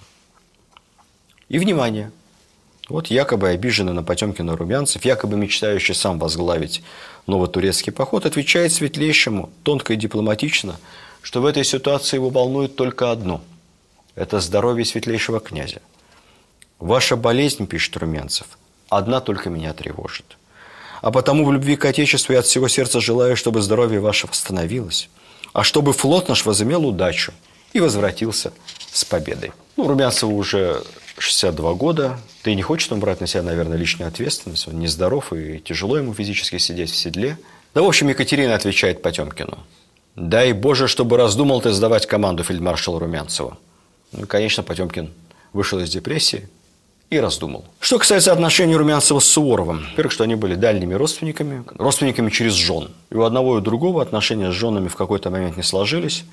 И 1.49 1.59
внимание! 1.59 2.13
Вот 2.89 3.09
якобы 3.09 3.49
обиженный 3.49 3.93
на 3.93 4.03
Потемкина 4.03 4.57
Румянцев, 4.57 5.05
якобы 5.05 5.37
мечтающий 5.37 5.95
сам 5.95 6.19
возглавить 6.19 6.83
новый 7.27 7.49
турецкий 7.49 7.93
поход, 7.93 8.25
отвечает 8.25 8.73
светлейшему, 8.73 9.51
тонко 9.63 9.93
и 9.93 9.97
дипломатично, 9.97 10.77
что 11.21 11.43
в 11.43 11.47
этой 11.47 11.65
ситуации 11.65 12.17
его 12.17 12.31
волнует 12.31 12.77
только 12.77 13.11
одно– 13.11 13.43
это 14.15 14.41
здоровье 14.41 14.87
светлейшего 14.87 15.39
князя. 15.39 15.83
«Ваша 16.79 17.17
болезнь,– 17.17 17.67
пишет 17.69 17.97
Румянцев,– 17.99 18.47
одна 18.89 19.21
только 19.21 19.51
меня 19.51 19.75
тревожит. 19.75 20.39
А 21.03 21.11
потому 21.11 21.45
в 21.45 21.53
любви 21.53 21.77
к 21.77 21.85
Отечеству 21.85 22.33
я 22.33 22.39
от 22.39 22.47
всего 22.47 22.69
сердца 22.69 23.01
желаю, 23.01 23.37
чтобы 23.37 23.61
здоровье 23.61 24.01
ваше 24.01 24.27
восстановилось, 24.27 25.11
а 25.53 25.63
чтобы 25.63 25.93
флот 25.93 26.29
наш 26.29 26.47
возымел 26.47 26.87
удачу 26.87 27.33
и 27.75 27.81
возвратился 27.81 28.53
с 28.91 29.05
победой. 29.05 29.53
Ну, 29.77 29.87
Румянцеву 29.87 30.35
уже 30.35 30.83
62 31.21 31.75
года. 31.75 32.19
Ты 32.43 32.55
не 32.55 32.63
хочешь 32.63 32.91
он 32.91 33.01
брать 33.01 33.21
на 33.21 33.27
себя, 33.27 33.43
наверное, 33.43 33.77
личную 33.77 34.09
ответственность. 34.09 34.69
Он 34.69 34.79
нездоров 34.79 35.33
и 35.33 35.59
тяжело 35.59 35.97
ему 35.97 36.15
физически 36.15 36.59
сидеть 36.59 36.91
в 36.91 36.97
седле. 36.97 37.39
Да, 37.75 37.83
в 37.83 37.87
общем, 37.87 38.09
Екатерина 38.09 38.55
отвечает 38.55 39.03
Потемкину. 39.03 39.59
«Дай 40.17 40.53
Боже, 40.53 40.89
чтобы 40.89 41.17
раздумал 41.17 41.61
ты 41.61 41.71
сдавать 41.71 42.07
команду 42.07 42.43
фельдмаршалу 42.43 42.99
Румянцеву». 42.99 43.57
Ну, 44.13 44.27
конечно, 44.27 44.63
Потемкин 44.63 45.13
вышел 45.53 45.79
из 45.79 45.91
депрессии 45.91 46.49
и 47.11 47.21
раздумал. 47.21 47.65
Что 47.81 47.99
касается 47.99 48.33
отношений 48.33 48.77
Румянцева 48.77 49.21
с 49.21 49.25
Суворовым. 49.25 49.87
Во-первых, 49.91 50.13
что 50.13 50.25
они 50.25 50.35
были 50.35 50.55
дальними 50.55 50.95
родственниками, 50.95 51.65
родственниками 51.77 52.31
через 52.31 52.55
жен. 52.55 52.91
И 53.11 53.15
у 53.15 53.23
одного 53.23 53.57
и 53.57 53.59
у 53.59 53.61
другого 53.61 54.03
отношения 54.03 54.51
с 54.51 54.55
женами 54.55 54.89
в 54.89 54.97
какой-то 54.97 55.31
момент 55.31 55.57
не 55.57 55.63
сложились. 55.63 56.25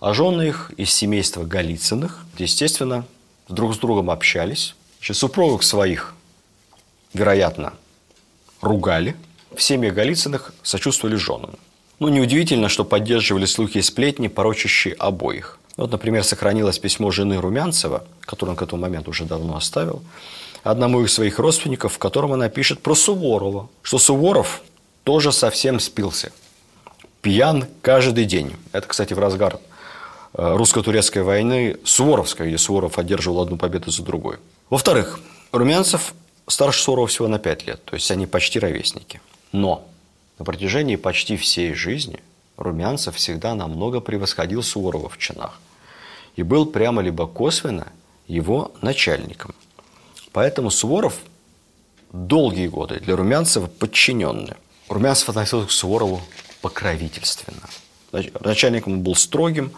А 0.00 0.14
жены 0.14 0.48
их 0.48 0.72
из 0.76 0.92
семейства 0.92 1.44
Голицыных, 1.44 2.24
естественно, 2.38 3.04
друг 3.48 3.74
с 3.74 3.78
другом 3.78 4.10
общались. 4.10 4.74
Значит, 4.98 5.16
супругов 5.16 5.64
своих, 5.64 6.14
вероятно, 7.14 7.72
ругали. 8.60 9.16
В 9.54 9.62
семье 9.62 9.90
Голицыных 9.90 10.52
сочувствовали 10.62 11.16
женам. 11.16 11.52
Ну, 11.98 12.08
неудивительно, 12.08 12.68
что 12.68 12.84
поддерживали 12.84 13.46
слухи 13.46 13.78
и 13.78 13.82
сплетни, 13.82 14.28
порочащие 14.28 14.94
обоих. 14.94 15.58
Вот, 15.76 15.90
например, 15.90 16.24
сохранилось 16.24 16.78
письмо 16.78 17.10
жены 17.10 17.40
Румянцева, 17.40 18.04
которое 18.20 18.52
он 18.52 18.56
к 18.56 18.62
этому 18.62 18.82
моменту 18.82 19.10
уже 19.10 19.24
давно 19.24 19.56
оставил, 19.56 20.02
одному 20.62 21.04
из 21.04 21.12
своих 21.12 21.38
родственников, 21.38 21.94
в 21.94 21.98
котором 21.98 22.32
она 22.32 22.48
пишет 22.48 22.80
про 22.80 22.94
Суворова, 22.94 23.68
что 23.82 23.98
Суворов 23.98 24.62
тоже 25.04 25.32
совсем 25.32 25.80
спился. 25.80 26.32
Пьян 27.22 27.66
каждый 27.80 28.24
день. 28.24 28.54
Это, 28.72 28.86
кстати, 28.86 29.12
в 29.14 29.18
разгар 29.18 29.58
русско-турецкой 30.32 31.22
войны 31.22 31.78
Суворовской, 31.84 32.48
где 32.48 32.58
Суворов 32.58 32.98
одерживал 32.98 33.42
одну 33.42 33.56
победу 33.56 33.90
за 33.90 34.02
другой. 34.02 34.36
Во-вторых, 34.70 35.20
Румянцев 35.52 36.14
старше 36.46 36.82
Суворова 36.82 37.06
всего 37.06 37.28
на 37.28 37.38
5 37.38 37.66
лет, 37.66 37.84
то 37.84 37.94
есть 37.94 38.10
они 38.10 38.26
почти 38.26 38.58
ровесники. 38.58 39.20
Но 39.52 39.86
на 40.38 40.44
протяжении 40.44 40.96
почти 40.96 41.36
всей 41.36 41.74
жизни 41.74 42.20
Румянцев 42.56 43.16
всегда 43.16 43.54
намного 43.54 44.00
превосходил 44.00 44.62
Суворова 44.62 45.08
в 45.08 45.18
чинах 45.18 45.60
и 46.36 46.42
был 46.42 46.66
прямо 46.66 47.02
либо 47.02 47.26
косвенно 47.26 47.88
его 48.26 48.72
начальником. 48.82 49.54
Поэтому 50.32 50.70
Суворов 50.70 51.18
долгие 52.12 52.68
годы 52.68 53.00
для 53.00 53.16
Румянцева 53.16 53.66
подчиненный. 53.66 54.54
Румянцев 54.88 55.28
относился 55.28 55.68
к 55.68 55.70
Суворову 55.70 56.20
покровительственно. 56.62 57.68
Начальником 58.40 58.94
он 58.94 59.02
был 59.02 59.14
строгим, 59.14 59.72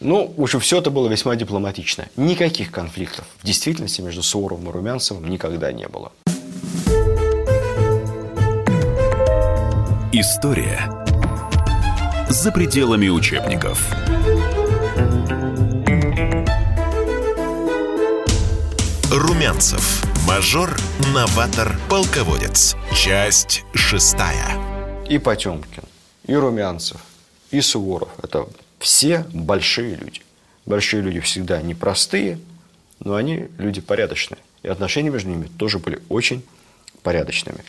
ну, 0.00 0.32
в 0.36 0.42
общем, 0.42 0.60
все 0.60 0.78
это 0.78 0.90
было 0.90 1.08
весьма 1.08 1.36
дипломатично. 1.36 2.06
Никаких 2.16 2.70
конфликтов 2.70 3.24
в 3.40 3.46
действительности 3.46 4.00
между 4.00 4.22
Суворовым 4.22 4.68
и 4.68 4.72
Румянцевым 4.72 5.28
никогда 5.28 5.72
не 5.72 5.88
было. 5.88 6.12
История 10.12 11.04
за 12.28 12.52
пределами 12.52 13.08
учебников. 13.08 13.90
Румянцев. 19.10 20.04
Мажор, 20.26 20.76
новатор, 21.12 21.78
полководец. 21.88 22.76
Часть 22.94 23.64
шестая. 23.74 24.58
И 25.08 25.18
Потемкин, 25.18 25.84
и 26.26 26.34
Румянцев, 26.34 27.00
и 27.50 27.60
Суворов– 27.60 28.08
это 28.22 28.46
все 28.78 29.24
большие 29.32 29.94
люди. 29.96 30.20
Большие 30.66 31.02
люди 31.02 31.20
всегда 31.20 31.60
непростые, 31.62 32.38
но 33.00 33.14
они 33.14 33.48
люди 33.58 33.80
порядочные. 33.80 34.38
И 34.62 34.68
отношения 34.68 35.10
между 35.10 35.30
ними 35.30 35.48
тоже 35.58 35.78
были 35.78 36.00
очень 36.08 36.42
порядочными. 37.02 37.64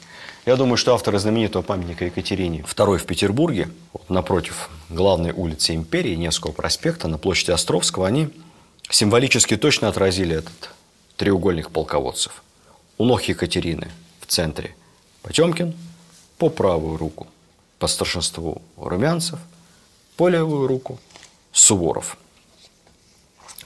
Я 0.46 0.56
думаю, 0.56 0.78
что 0.78 0.94
авторы 0.94 1.20
знаменитого 1.20 1.62
памятника 1.62 2.06
Екатерине 2.06 2.60
II 2.60 2.98
в 2.98 3.06
Петербурге, 3.06 3.70
вот 3.94 4.10
напротив 4.10 4.70
главной 4.90 5.32
улицы 5.32 5.74
империи, 5.74 6.16
Невского 6.16 6.52
проспекта, 6.52 7.08
на 7.08 7.18
площади 7.18 7.52
Островского, 7.52 8.08
они 8.08 8.30
символически 8.90 9.58
точно 9.58 9.90
отразили 9.90 10.38
этот 10.38 10.70
треугольных 11.18 11.72
полководцев. 11.72 12.44
У 12.98 13.06
ног 13.06 13.24
Екатерины 13.24 13.90
в 14.22 14.28
центре 14.28 14.76
Потемкин, 15.24 15.76
по 16.38 16.50
правую 16.50 16.98
руку 16.98 17.28
по 17.80 17.88
старшинству 17.88 18.62
Румянцев, 18.78 19.40
по 20.18 20.30
левую 20.30 20.68
руку 20.68 21.00
Суворов. 21.52 22.18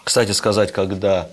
Кстати 0.04 0.32
сказать, 0.32 0.72
когда 0.72 1.30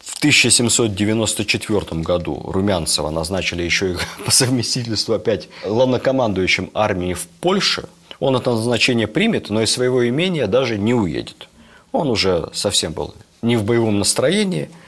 в 0.00 0.18
1794 0.18 2.00
году 2.02 2.42
Румянцева 2.46 3.10
назначили 3.10 3.62
еще 3.62 3.92
и 3.92 3.96
по 4.24 4.30
совместительству 4.30 5.14
опять 5.14 5.48
главнокомандующим 5.64 6.70
армии 6.74 7.14
в 7.14 7.26
Польше, 7.40 7.88
он 8.18 8.36
это 8.36 8.52
назначение 8.52 9.06
примет, 9.06 9.50
но 9.50 9.62
из 9.62 9.70
своего 9.70 10.08
имения 10.08 10.46
даже 10.46 10.78
не 10.78 10.94
уедет. 10.94 11.48
Он 11.92 12.08
уже 12.08 12.48
совсем 12.54 12.92
был 12.92 13.14
не 13.42 13.56
в 13.56 13.64
боевом 13.64 13.98
настроении– 13.98 14.70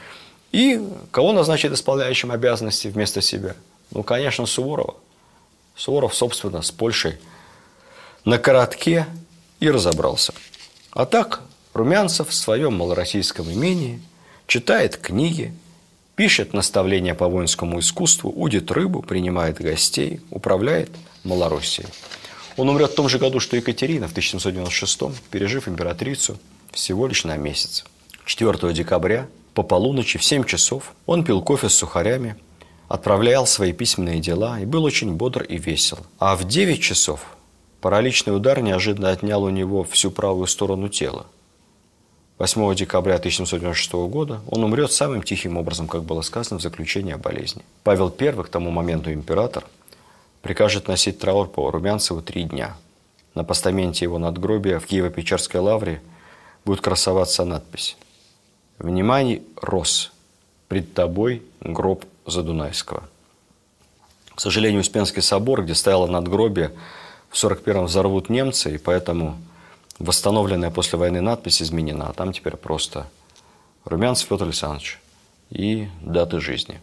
и 0.51 0.81
кого 1.11 1.31
назначит 1.31 1.71
исполняющим 1.73 2.31
обязанности 2.31 2.87
вместо 2.87 3.21
себя? 3.21 3.55
Ну, 3.91 4.03
конечно, 4.03 4.45
Суворова. 4.45 4.95
Суворов, 5.75 6.15
собственно, 6.15 6.61
с 6.61 6.71
Польшей 6.71 7.17
на 8.29 8.37
коротке 8.37 9.07
и 9.59 9.71
разобрался. 9.71 10.35
А 10.91 11.07
так 11.07 11.41
Румянцев 11.73 12.29
в 12.29 12.33
своем 12.35 12.75
малороссийском 12.75 13.51
имении 13.51 14.01
читает 14.45 14.97
книги, 14.97 15.51
пишет 16.15 16.53
наставления 16.53 17.15
по 17.15 17.27
воинскому 17.27 17.79
искусству, 17.79 18.29
удит 18.29 18.69
рыбу, 18.69 19.01
принимает 19.01 19.59
гостей, 19.59 20.21
управляет 20.29 20.91
Малороссией. 21.23 21.89
Он 22.55 22.69
умрет 22.69 22.91
в 22.91 22.95
том 22.95 23.09
же 23.09 23.17
году, 23.17 23.39
что 23.39 23.55
Екатерина, 23.55 24.07
в 24.07 24.11
1796 24.11 25.29
пережив 25.31 25.67
императрицу 25.67 26.37
всего 26.71 27.07
лишь 27.07 27.23
на 27.23 27.35
месяц. 27.35 27.83
4 28.25 28.73
декабря 28.73 29.27
по 29.55 29.63
полуночи 29.63 30.19
в 30.19 30.23
7 30.23 30.43
часов 30.43 30.93
он 31.07 31.23
пил 31.23 31.41
кофе 31.41 31.67
с 31.67 31.73
сухарями, 31.73 32.35
отправлял 32.89 33.47
свои 33.47 33.73
письменные 33.73 34.19
дела 34.19 34.59
и 34.59 34.65
был 34.65 34.83
очень 34.83 35.13
бодр 35.13 35.41
и 35.41 35.57
весел. 35.57 35.97
А 36.19 36.35
в 36.35 36.47
9 36.47 36.79
часов 36.79 37.21
параличный 37.81 38.35
удар 38.35 38.61
неожиданно 38.61 39.09
отнял 39.09 39.43
у 39.43 39.49
него 39.49 39.83
всю 39.83 40.11
правую 40.11 40.47
сторону 40.47 40.89
тела. 40.89 41.25
8 42.37 42.73
декабря 42.75 43.15
1796 43.15 43.93
года 44.09 44.41
он 44.49 44.63
умрет 44.63 44.91
самым 44.91 45.23
тихим 45.23 45.57
образом, 45.57 45.87
как 45.87 46.03
было 46.03 46.21
сказано 46.21 46.59
в 46.59 46.63
заключении 46.63 47.13
о 47.13 47.17
болезни. 47.17 47.63
Павел 47.83 48.13
I, 48.17 48.43
к 48.43 48.49
тому 48.49 48.71
моменту 48.71 49.11
император, 49.11 49.65
прикажет 50.41 50.87
носить 50.87 51.19
траур 51.19 51.49
по 51.49 51.69
Румянцеву 51.69 52.21
три 52.21 52.43
дня. 52.43 52.77
На 53.35 53.43
постаменте 53.43 54.05
его 54.05 54.19
надгробия 54.19 54.79
в 54.79 54.85
Киево-Печерской 54.85 55.59
лавре 55.59 56.01
будет 56.65 56.81
красоваться 56.81 57.43
надпись 57.45 57.97
Внимание, 58.79 59.41
рос, 59.57 60.13
пред 60.69 60.93
тобой 60.93 61.43
гроб 61.59 62.05
Задунайского. 62.25 63.03
К 64.33 64.39
сожалению, 64.39 64.79
Успенский 64.79 65.21
собор, 65.21 65.63
где 65.63 65.75
стояло 65.75 66.07
надгробие, 66.07 66.71
в 67.29 67.35
41-м 67.35 67.85
взорвут 67.85 68.29
немцы, 68.29 68.75
и 68.75 68.77
поэтому 68.77 69.37
восстановленная 69.99 70.71
после 70.71 70.99
войны 70.99 71.21
надпись 71.21 71.61
изменена. 71.61 72.09
А 72.09 72.13
там 72.13 72.33
теперь 72.33 72.55
просто 72.55 73.07
Румянцев 73.85 74.27
Петр 74.27 74.43
Александрович 74.43 74.99
и 75.49 75.87
даты 76.01 76.39
жизни. 76.39 76.81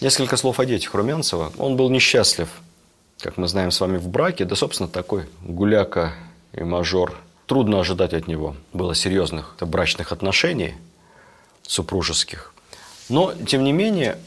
Несколько 0.00 0.36
слов 0.36 0.58
о 0.58 0.66
детях 0.66 0.94
Румянцева. 0.94 1.52
Он 1.58 1.76
был 1.76 1.88
несчастлив 1.88 2.48
как 3.22 3.36
мы 3.36 3.46
знаем 3.48 3.70
с 3.70 3.80
вами, 3.80 3.98
в 3.98 4.08
браке, 4.08 4.44
да, 4.44 4.56
собственно, 4.56 4.88
такой 4.88 5.26
гуляка 5.42 6.14
и 6.52 6.62
мажор. 6.64 7.16
Трудно 7.46 7.80
ожидать 7.80 8.12
от 8.14 8.26
него 8.26 8.56
было 8.72 8.94
серьезных 8.94 9.54
брачных 9.60 10.12
отношений 10.12 10.74
супружеских. 11.62 12.52
Но, 13.08 13.32
тем 13.46 13.62
не 13.62 13.72
менее, 13.72 14.18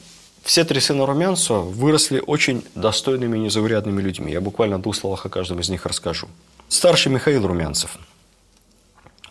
все 0.46 0.64
три 0.64 0.80
сына 0.80 1.06
Румянцева 1.06 1.60
выросли 1.60 2.24
очень 2.25 2.64
достойными 2.75 3.38
и 3.38 3.42
незаурядными 3.42 4.02
людьми. 4.02 4.32
Я 4.32 4.40
буквально 4.40 4.78
в 4.78 4.82
двух 4.82 4.96
словах 4.96 5.25
о 5.25 5.30
каждом 5.30 5.60
из 5.60 5.70
них 5.70 5.86
расскажу. 5.86 6.28
Старший 6.70 7.12
Михаил 7.12 7.46
Румянцев. 7.46 7.98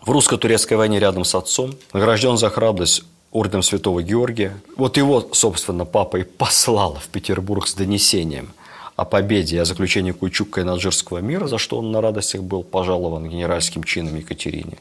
В 0.05 0.11
русско-турецкой 0.11 0.75
войне 0.75 0.99
рядом 0.99 1.25
с 1.25 1.35
отцом, 1.35 1.75
награжден 1.95 2.37
за 2.37 2.51
храбрость 2.51 3.05
орденом 3.33 3.63
Святого 3.63 4.03
Георгия. 4.03 4.61
Вот 4.77 4.99
его, 4.99 5.27
собственно, 5.33 5.87
папа 5.87 6.19
и 6.19 6.25
послал 6.25 6.99
в 7.03 7.09
Петербург 7.09 7.67
с 7.67 7.75
донесением– 7.75 8.53
о 8.97 9.05
победе 9.05 9.57
и 9.57 9.59
о 9.59 9.65
заключении 9.65 10.13
Кучука 10.13 10.61
и 10.61 10.65
Наджирского 10.65 11.19
мира, 11.19 11.47
за 11.47 11.59
что 11.59 11.79
он 11.79 11.91
на 11.91 12.01
радостях 12.01 12.43
был 12.43 12.63
пожалован 12.63 13.29
генеральским 13.29 13.83
чином 13.83 14.17
Екатерине. 14.17 14.79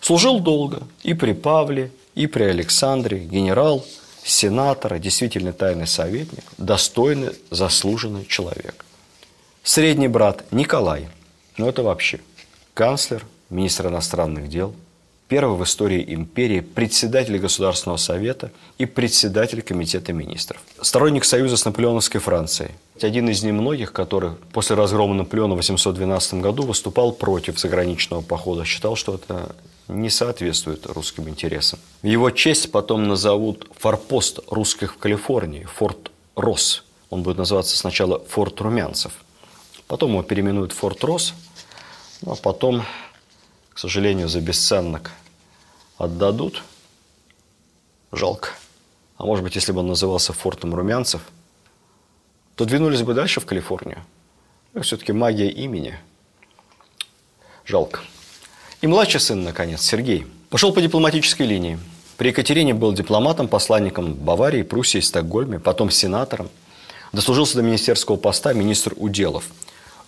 Служил 0.00 0.40
долго 0.40 0.82
и 1.02 1.14
при 1.14 1.32
Павле, 1.32 1.90
и 2.14 2.26
при 2.26 2.44
Александре, 2.44 3.18
генерал, 3.18 3.84
сенатор, 4.26 4.98
действительно 4.98 5.52
тайный 5.52 5.86
советник, 5.86 6.44
достойный, 6.58 7.30
заслуженный 7.50 8.26
человек. 8.26 8.84
Средний 9.62 10.08
брат 10.08 10.44
Николай 10.52 11.08
Ну, 11.56 11.68
это 11.68 11.82
вообще 11.82 12.20
канцлер, 12.74 13.24
министр 13.50 13.88
иностранных 13.88 14.48
дел, 14.48 14.74
первый 15.28 15.56
в 15.56 15.64
истории 15.64 16.04
империи 16.14 16.60
председатель 16.60 17.38
Государственного 17.38 17.96
совета 17.96 18.50
и 18.78 18.86
председатель 18.86 19.62
Комитета 19.62 20.12
министров. 20.12 20.60
Сторонник 20.82 21.24
союза 21.24 21.56
с 21.56 21.64
наполеоновской 21.64 22.20
Францией. 22.20 22.72
Один 23.02 23.28
из 23.28 23.42
немногих, 23.42 23.92
который 23.92 24.32
после 24.52 24.74
разгрома 24.74 25.14
Наполеона 25.14 25.54
в 25.54 25.58
812 25.58 26.34
году 26.34 26.62
выступал 26.62 27.12
против 27.12 27.58
заграничного 27.58 28.22
похода, 28.22 28.64
считал, 28.64 28.96
что 28.96 29.14
это 29.14 29.54
не 29.88 30.08
соответствует 30.08 30.86
русским 30.86 31.28
интересам. 31.28 31.78
В 32.02 32.06
его 32.06 32.30
честь 32.30 32.72
потом 32.72 33.06
назовут 33.06 33.68
форпост 33.78 34.40
русских 34.50 34.94
в 34.94 34.98
Калифорнии, 34.98 35.64
форт 35.64 36.10
Росс. 36.34 36.84
Он 37.10 37.22
будет 37.22 37.36
называться 37.36 37.76
сначала 37.76 38.18
форт 38.20 38.60
Румянцев. 38.60 39.12
Потом 39.86 40.12
его 40.12 40.22
переименуют 40.22 40.72
форт 40.72 41.04
Росс, 41.04 41.34
ну, 42.22 42.32
а 42.32 42.36
потом, 42.36 42.82
к 43.72 43.78
сожалению, 43.78 44.28
за 44.28 44.40
бесценок 44.40 45.12
отдадут. 45.98 46.62
Жалко. 48.10 48.50
А 49.18 49.24
может 49.24 49.44
быть, 49.44 49.54
если 49.54 49.72
бы 49.72 49.80
он 49.80 49.88
назывался 49.88 50.32
фортом 50.32 50.74
Румянцев, 50.74 51.22
то 52.56 52.64
двинулись 52.64 53.02
бы 53.02 53.14
дальше 53.14 53.40
в 53.40 53.46
Калифорнию. 53.46 54.02
Все-таки 54.80 55.12
магия 55.12 55.48
имени. 55.48 55.96
Жалко. 57.64 58.00
И 58.80 58.86
младший 58.86 59.20
сын, 59.20 59.42
наконец, 59.44 59.82
Сергей, 59.82 60.26
пошел 60.50 60.72
по 60.72 60.80
дипломатической 60.80 61.46
линии. 61.46 61.78
При 62.16 62.28
Екатерине 62.28 62.72
был 62.72 62.92
дипломатом, 62.92 63.48
посланником 63.48 64.14
Баварии, 64.14 64.62
Пруссии, 64.62 65.00
Стокгольме, 65.00 65.58
потом 65.58 65.90
сенатором. 65.90 66.48
Дослужился 67.12 67.56
до 67.56 67.62
министерского 67.62 68.16
поста 68.16 68.52
министр 68.52 68.94
уделов. 68.96 69.44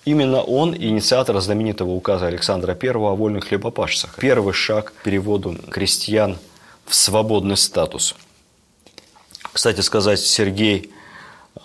Именно 0.05 0.41
он 0.41 0.75
инициатор 0.75 1.39
знаменитого 1.41 1.91
указа 1.91 2.27
Александра 2.27 2.77
I 2.81 2.89
о 2.91 3.15
вольных 3.15 3.49
хлебопашцах. 3.49 4.17
Первый 4.19 4.55
шаг 4.55 4.95
к 4.95 5.03
переводу 5.03 5.57
крестьян 5.71 6.39
в 6.87 6.95
свободный 6.95 7.59
статус. 7.59 8.15
Кстати 9.53 9.81
сказать, 9.81 10.21
Сергей 10.21 10.91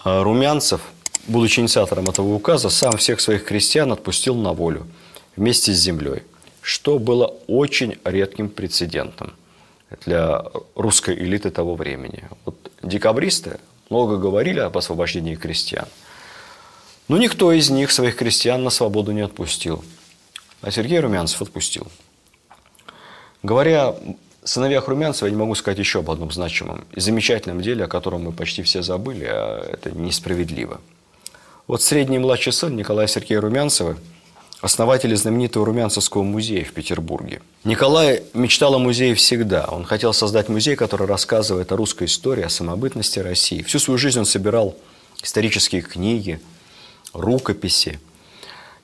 Румянцев, 0.04 0.82
будучи 1.28 1.60
инициатором 1.60 2.06
этого 2.06 2.34
указа, 2.34 2.70
сам 2.70 2.98
всех 2.98 3.22
своих 3.22 3.46
крестьян 3.46 3.92
отпустил 3.92 4.36
на 4.36 4.54
волю 4.54 4.88
вместе 5.36 5.74
с 5.74 5.78
землей 5.78 6.24
что 6.64 6.98
было 6.98 7.36
очень 7.48 7.98
редким 8.06 8.50
прецедентом 8.50 9.34
для 10.06 10.44
русской 10.76 11.14
элиты 11.14 11.52
того 11.52 11.76
времени. 11.76 12.24
Вот 12.46 12.72
декабристы 12.82 13.60
много 13.90 14.18
говорили 14.18 14.60
об 14.60 14.78
освобождении 14.78 15.36
крестьян, 15.36 15.88
но 17.10 17.18
никто 17.18 17.52
из 17.52 17.70
них 17.70 17.92
своих 17.92 18.16
крестьян 18.16 18.64
на 18.64 18.70
свободу 18.70 19.12
не 19.12 19.22
отпустил. 19.22 19.84
А 20.62 20.72
Сергей 20.72 21.02
Румянцев 21.02 21.42
отпустил. 21.42 21.86
Говоря 23.44 23.94
сыновьях 24.46 24.88
Румянцева, 24.88 25.28
я 25.28 25.32
не 25.32 25.40
могу 25.40 25.56
сказать 25.56 25.80
еще 25.80 26.00
об 26.00 26.12
одном 26.12 26.32
значимом 26.32 26.86
и 26.92 27.00
замечательном 27.00 27.62
деле, 27.62 27.86
о 27.86 27.88
котором 27.88 28.24
мы 28.24 28.32
почти 28.32 28.64
все 28.64 28.82
забыли, 28.82 29.26
а 29.30 29.70
это 29.72 29.92
несправедливо. 29.92 30.82
Вот 31.68 31.82
средний 31.82 32.20
младший 32.20 32.54
сын 32.54 32.76
Николая 32.76 33.08
Сергея 33.08 33.42
Румянцева– 33.42 33.98
основатели 34.64 35.14
знаменитого 35.14 35.66
Румянцевского 35.66 36.24
музея 36.24 36.64
в 36.64 36.72
Петербурге. 36.72 37.42
Николай 37.66 38.24
мечтал 38.34 38.74
о 38.76 38.80
музее 38.80 39.14
всегда. 39.14 39.66
Он 39.66 39.84
хотел 39.84 40.14
создать 40.14 40.48
музей, 40.48 40.78
который 40.78 41.06
рассказывает 41.06 41.74
о 41.74 41.76
русской 41.76 42.06
истории, 42.06 42.46
о 42.46 42.50
самобытности 42.50 43.20
России. 43.20 43.62
Всю 43.62 43.80
свою 43.80 43.98
жизнь 43.98 44.20
он 44.20 44.26
собирал 44.26 44.78
исторические 45.22 45.82
книги, 45.82 46.40
рукописи, 47.12 48.00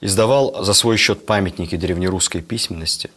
издавал 0.01 0.65
за 0.65 0.73
свой 0.73 0.97
счет 0.97 1.25
памятники 1.25 1.77
древнерусской 1.77 2.41
письменности. 2.41 3.09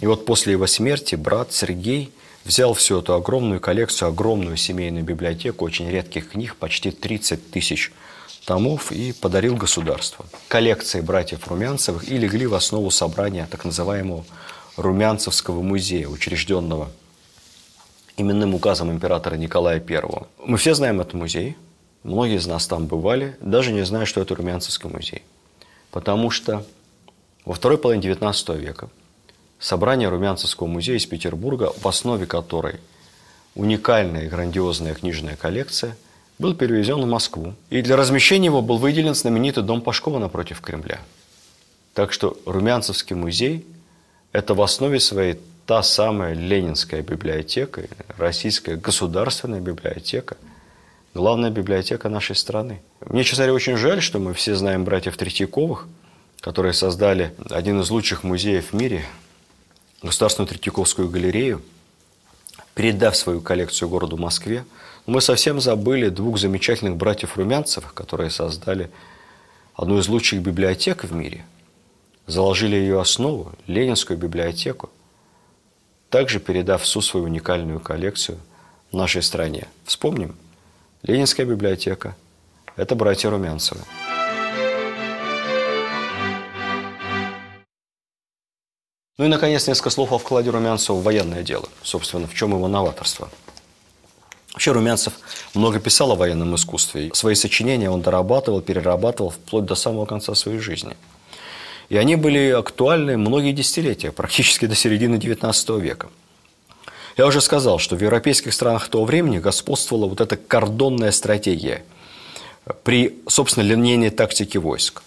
И 0.00 0.06
вот 0.06 0.24
после 0.24 0.52
его 0.52 0.66
смерти 0.66 1.14
брат 1.14 1.52
Сергей 1.52 2.12
взял 2.44 2.72
всю 2.74 3.00
эту 3.00 3.14
огромную 3.14 3.60
коллекцию, 3.60 4.08
огромную 4.08 4.56
семейную 4.56 5.04
библиотеку 5.04 5.64
очень 5.64 5.90
редких 5.90 6.30
книг, 6.30 6.56
почти 6.56 6.90
30 6.90 7.50
тысяч 7.50 7.92
томов 8.44 8.92
и 8.92 9.12
подарил 9.12 9.56
государству. 9.56 10.24
Коллекции 10.48 11.00
братьев 11.00 11.46
Румянцевых 11.48 12.08
и 12.10 12.16
легли 12.16 12.46
в 12.46 12.54
основу 12.54 12.90
собрания 12.90 13.46
так 13.50 13.64
называемого 13.64 14.24
Румянцевского 14.76 15.60
музея, 15.60 16.08
учрежденного 16.08 16.88
именным 18.16 18.54
указом 18.54 18.90
императора 18.90 19.34
Николая 19.36 19.82
I. 19.86 20.02
Мы 20.44 20.56
все 20.56 20.74
знаем 20.74 21.00
этот 21.00 21.14
музей, 21.14 21.56
многие 22.04 22.36
из 22.36 22.46
нас 22.46 22.66
там 22.66 22.86
бывали, 22.86 23.36
даже 23.40 23.72
не 23.72 23.84
зная, 23.84 24.06
что 24.06 24.20
это 24.20 24.34
Румянцевский 24.34 24.88
музей. 24.88 25.22
Потому 25.90 26.30
что 26.30 26.64
во 27.44 27.54
второй 27.54 27.78
половине 27.78 28.08
XIX 28.08 28.58
века 28.58 28.88
собрание 29.58 30.08
Румянцевского 30.08 30.66
музея 30.66 30.96
из 30.96 31.06
Петербурга, 31.06 31.72
в 31.76 31.86
основе 31.86 32.26
которой 32.26 32.76
уникальная 33.54 34.24
и 34.24 34.28
грандиозная 34.28 34.94
книжная 34.94 35.36
коллекция– 35.36 35.96
был 36.38 36.54
перевезен 36.54 37.00
в 37.00 37.06
Москву. 37.06 37.54
И 37.70 37.82
для 37.82 37.96
размещения 37.96 38.46
его 38.46 38.62
был 38.62 38.78
выделен 38.78 39.14
знаменитый 39.14 39.62
дом 39.62 39.80
Пашкова 39.80 40.18
напротив 40.18 40.60
Кремля. 40.60 41.00
Так 41.94 42.12
что 42.12 42.36
Румянцевский 42.46 43.16
музей– 43.16 43.66
это 44.32 44.54
в 44.54 44.62
основе 44.62 45.00
своей 45.00 45.38
та 45.66 45.82
самая 45.82 46.34
Ленинская 46.34 47.02
библиотека, 47.02 47.82
Российская 48.16 48.76
государственная 48.76 49.60
библиотека, 49.60 50.36
главная 51.12 51.50
библиотека 51.50 52.08
нашей 52.08 52.36
страны. 52.36 52.80
Мне, 53.04 53.24
честно 53.24 53.44
говоря, 53.44 53.54
очень 53.54 53.76
жаль, 53.76 54.00
что 54.00 54.18
мы 54.18 54.32
все 54.32 54.54
знаем 54.54 54.84
братьев 54.84 55.16
Третьяковых, 55.16 55.88
которые 56.40 56.72
создали 56.72 57.34
один 57.50 57.80
из 57.80 57.90
лучших 57.90 58.22
музеев 58.22 58.72
в 58.72 58.76
мире, 58.76 59.04
Государственную 60.02 60.48
Третьяковскую 60.48 61.08
галерею, 61.08 61.62
передав 62.74 63.16
свою 63.16 63.40
коллекцию 63.40 63.88
городу 63.88 64.16
Москве– 64.16 64.64
мы 65.08 65.22
совсем 65.22 65.58
забыли 65.58 66.10
двух 66.10 66.36
замечательных 66.36 66.96
братьев 66.96 67.38
Румянцевых, 67.38 67.94
которые 67.94 68.28
создали 68.28 68.90
одну 69.74 69.98
из 69.98 70.06
лучших 70.06 70.42
библиотек 70.42 71.02
в 71.04 71.14
мире, 71.14 71.46
заложили 72.26 72.76
ее 72.76 73.00
основу, 73.00 73.54
Ленинскую 73.66 74.18
библиотеку, 74.18 74.90
также 76.10 76.40
передав 76.40 76.82
всю 76.82 77.00
свою 77.00 77.24
уникальную 77.24 77.80
коллекцию 77.80 78.38
нашей 78.92 79.22
стране. 79.22 79.68
Вспомним, 79.86 80.36
Ленинская 81.02 81.46
библиотека– 81.46 82.14
это 82.76 82.94
братья 82.94 83.30
Румянцевы. 83.30 83.80
Ну 89.18 89.24
и, 89.24 89.28
наконец, 89.28 89.66
несколько 89.66 89.90
слов 89.90 90.12
о 90.12 90.18
вкладе 90.18 90.50
Румянцева 90.50 90.96
в 90.96 91.02
военное 91.02 91.42
дело. 91.42 91.68
Собственно, 91.82 92.26
в 92.26 92.34
чем 92.34 92.52
его 92.52 92.68
новаторство– 92.68 93.28
Вообще 94.58 94.72
Румянцев 94.72 95.12
много 95.54 95.78
писал 95.78 96.10
о 96.10 96.16
военном 96.16 96.56
искусстве. 96.56 97.10
Свои 97.14 97.36
сочинения 97.36 97.88
он 97.88 98.02
дорабатывал, 98.02 98.60
перерабатывал 98.60 99.30
вплоть 99.30 99.66
до 99.66 99.76
самого 99.76 100.04
конца 100.04 100.34
своей 100.34 100.58
жизни. 100.58 100.96
И 101.90 101.96
они 101.96 102.16
были 102.16 102.50
актуальны 102.50 103.16
многие 103.16 103.52
десятилетия, 103.52 104.10
практически 104.10 104.66
до 104.66 104.74
середины 104.74 105.14
XIX 105.14 105.80
века. 105.80 106.08
Я 107.16 107.26
уже 107.26 107.40
сказал, 107.40 107.78
что 107.78 107.94
в 107.94 108.02
европейских 108.02 108.52
странах 108.52 108.88
того 108.88 109.04
времени 109.04 109.38
господствовала 109.38 110.08
вот 110.08 110.20
эта 110.20 110.36
кордонная 110.36 111.12
стратегия 111.12 111.84
при, 112.82 113.16
собственно, 113.28 113.62
линейной 113.62 114.10
тактике 114.10 114.58
войск. 114.58 115.04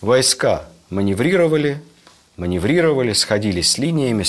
Войска 0.00 0.68
маневрировали, 0.90 1.80
маневрировали, 2.38 3.12
сходились 3.12 3.72
с 3.72 3.78
линиями, 3.78 4.24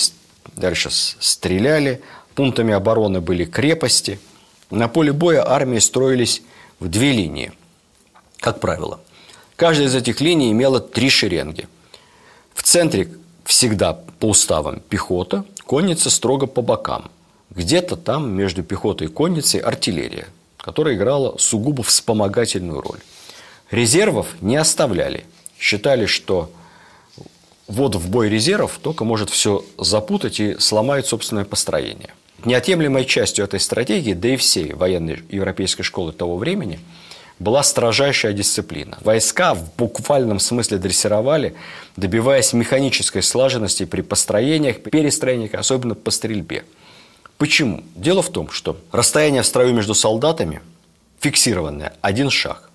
дальше 0.58 0.90
стреляли, 0.92 2.02
пунктами 2.36 2.74
обороны 2.74 3.22
были 3.22 3.46
крепости– 3.46 4.20
на 4.70 4.88
поле 4.88 5.12
боя 5.12 5.48
армии 5.50 5.80
строились 5.80 6.44
в 6.80 6.90
две 6.90 7.12
линии, 7.12 7.52
как 8.38 8.60
правило. 8.60 9.00
Каждая 9.56 9.88
из 9.88 9.96
этих 9.96 10.22
линий 10.22 10.52
имела 10.52 10.80
три 10.80 11.10
шеренги. 11.10 11.68
В 12.54 12.62
центре 12.62 13.12
всегда 13.46 13.94
по 13.94 14.28
уставам 14.28 14.80
пехота, 14.80 15.44
конница 15.66 16.10
строго 16.12 16.46
по 16.46 16.62
бокам. 16.62 17.10
Где-то 17.50 17.96
там 17.96 18.32
между 18.32 18.62
пехотой 18.62 19.08
и 19.08 19.10
конницей 19.10 19.60
артиллерия, 19.60 20.28
которая 20.58 20.96
играла 20.96 21.36
сугубо 21.40 21.82
вспомогательную 21.82 22.80
роль. 22.80 23.00
Резервов 23.72 24.36
не 24.40 24.56
оставляли. 24.56 25.26
Считали, 25.60 26.06
что 26.06 26.52
вот 27.70 27.96
в 27.96 28.10
бой 28.10 28.30
резервов 28.30 28.80
только 28.82 29.06
может 29.06 29.30
все 29.30 29.64
запутать 29.78 30.40
и 30.40 30.58
сломает 30.60 31.06
собственное 31.06 31.46
построение. 31.46 32.14
Неотъемлемой 32.44 33.06
частью 33.06 33.46
этой 33.46 33.60
стратегии, 33.60 34.14
да 34.14 34.30
и 34.30 34.38
всей 34.38 34.74
военной 34.74 35.22
европейской 35.30 35.84
школы 35.84 36.12
того 36.12 36.38
времени, 36.38 36.80
была 37.38 37.64
строжайшая 37.64 38.34
дисциплина. 38.34 38.98
Войска 39.02 39.54
в 39.54 39.76
буквальном 39.76 40.40
смысле 40.40 40.78
дрессировали, 40.78 41.56
добиваясь 41.96 42.54
механической 42.54 43.22
слаженности 43.22 43.86
при 43.86 44.02
построениях, 44.02 44.82
перестроениях, 44.82 45.54
особенно 45.54 45.96
по 45.96 46.12
стрельбе. 46.12 46.66
Почему? 47.38 47.84
Дело 47.96 48.22
в 48.22 48.30
том, 48.30 48.50
что 48.50 48.78
расстояние 48.92 49.44
в 49.44 49.46
строю 49.46 49.74
между 49.74 49.94
солдатами 49.94 50.62
фиксированное– 51.20 51.94
один 52.02 52.30
шаг. 52.30 52.69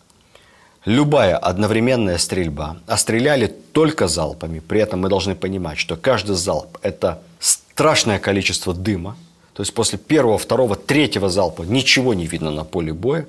Любая 0.85 1.37
одновременная 1.37 2.19
стрельба, 2.19 2.77
а 2.87 2.97
стреляли 2.97 3.47
только 3.47 4.09
залпами, 4.09 4.61
при 4.61 4.81
этом 4.81 5.01
мы 5.01 5.09
должны 5.09 5.35
понимать, 5.35 5.79
что 5.79 5.97
каждый 5.97 6.37
залп– 6.37 6.79
это 6.83 7.23
страшное 7.39 8.19
количество 8.19 8.75
дыма, 8.75 9.17
то 9.55 9.63
есть 9.63 9.73
после 9.73 9.99
первого, 9.99 10.37
второго, 10.37 10.77
третьего 10.77 11.29
залпа 11.31 11.63
ничего 11.63 12.13
не 12.13 12.27
видно 12.27 12.51
на 12.51 12.65
поле 12.65 12.93
боя. 12.93 13.27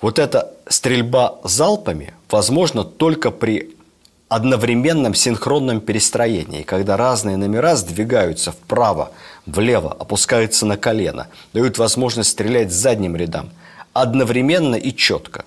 Вот 0.00 0.18
эта 0.18 0.52
стрельба 0.66 1.38
залпами 1.44 2.14
возможна 2.30 2.84
только 2.84 3.30
при 3.30 3.76
одновременном 4.28 5.14
синхронном 5.14 5.80
перестроении, 5.82 6.62
когда 6.62 6.96
разные 6.96 7.36
номера 7.36 7.76
сдвигаются 7.76 8.50
вправо, 8.50 9.12
влево, 9.44 9.92
опускаются 9.92 10.64
на 10.64 10.78
колено, 10.78 11.28
дают 11.52 11.76
возможность 11.76 12.30
стрелять 12.30 12.72
задним 12.72 13.14
рядам, 13.14 13.50
одновременно 13.92 14.74
и 14.74 14.90
четко. 14.96 15.44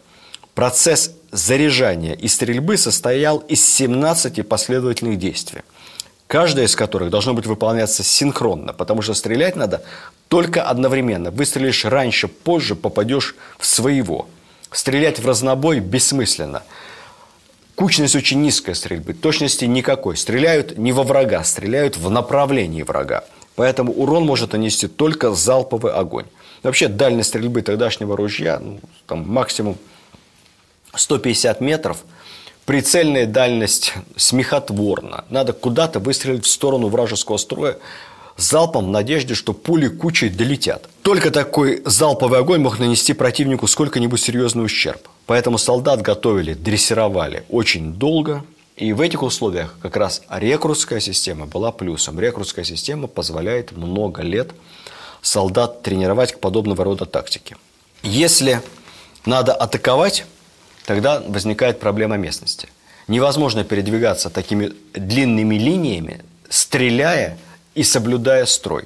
Процесс 0.54 1.12
заряжания 1.36 2.14
и 2.14 2.28
стрельбы 2.28 2.78
состоял 2.78 3.40
из 3.40 3.66
17 3.66 4.48
последовательных 4.48 5.20
действий, 5.20 5.62
каждое 6.28 6.66
из 6.66 6.76
которых 6.76 7.10
должно 7.10 7.34
быть 7.34 7.46
выполняться 7.46 8.04
синхронно, 8.04 8.74
потому 8.74 9.02
что 9.02 9.14
стрелять 9.14 9.56
надо 9.56 9.84
только 10.30 10.64
одновременно. 10.64 11.32
Выстрелишь 11.32 11.86
раньше, 11.86 12.28
позже 12.28 12.76
попадешь 12.76 13.36
в 13.60 13.66
своего. 13.66 14.28
Стрелять 14.72 15.20
в 15.20 15.28
разнобой 15.28 15.80
бессмысленно. 15.80 16.64
Кучность 17.76 18.16
очень 18.16 18.42
низкая 18.42 18.74
стрельбы, 18.74 19.14
точности 19.14 19.66
никакой. 19.66 20.16
Стреляют 20.16 20.78
не 20.78 20.94
во 20.94 21.04
врага, 21.04 21.44
стреляют 21.44 21.98
в 21.98 22.10
направлении 22.10 22.84
врага. 22.84 23.26
Поэтому 23.56 23.94
урон 23.94 24.26
может 24.26 24.54
нанести 24.54 24.88
только 24.88 25.32
залповый 25.34 25.94
огонь. 25.94 26.26
Вообще 26.64 26.88
дальность 26.88 27.30
стрельбы 27.30 27.62
тогдашнего 27.62 28.18
ружья, 28.18 28.60
ну, 28.60 28.80
там 29.06 29.30
максимум 29.30 29.78
150 30.98 31.62
метров, 31.62 31.98
прицельная 32.66 33.26
дальность 33.26 33.94
смехотворна. 34.16 35.26
Надо 35.30 35.54
куда-то 35.54 36.00
выстрелить 36.00 36.46
в 36.46 36.50
сторону 36.50 36.88
вражеского 36.90 37.38
строя 37.38 37.78
залпом 38.38 38.88
в 38.88 38.90
надежде, 38.90 39.34
что 39.34 39.54
пули 39.54 39.88
кучей 39.88 40.30
долетят. 40.30 40.90
Только 41.04 41.32
такой 41.32 41.82
залповый 41.86 42.40
огонь 42.40 42.62
мог 42.62 42.80
нанести 42.80 43.14
противнику 43.14 43.68
сколько-нибудь 43.68 44.22
серьезный 44.22 44.66
ущерб. 44.66 45.08
Поэтому 45.26 45.58
солдат 45.58 46.02
готовили, 46.02 46.54
дрессировали 46.54 47.44
очень 47.50 47.94
долго. 47.94 48.44
И 48.76 48.92
в 48.92 49.00
этих 49.00 49.24
условиях 49.24 49.76
как 49.82 49.96
раз 49.96 50.22
рекрутская 50.30 51.00
система 51.00 51.46
была 51.46 51.72
плюсом. 51.72 52.20
Рекрутская 52.20 52.66
система 52.66 53.08
позволяет 53.08 53.72
много 53.72 54.22
лет 54.22 54.52
солдат 55.22 55.82
тренировать 55.82 56.34
к 56.34 56.40
подобного 56.40 56.84
рода 56.84 57.06
тактике. 57.06 57.56
Если 58.04 58.62
надо 59.26 59.54
атаковать, 59.54 60.26
тогда 60.86 61.20
возникает 61.20 61.80
проблема 61.80 62.18
местности. 62.18 62.70
Невозможно 63.08 63.64
передвигаться 63.64 64.30
такими 64.30 64.74
длинными 64.94 65.56
линиями, 65.56 66.24
стреляя 66.50 67.38
и 67.76 67.84
соблюдая 67.84 68.46
строй. 68.46 68.86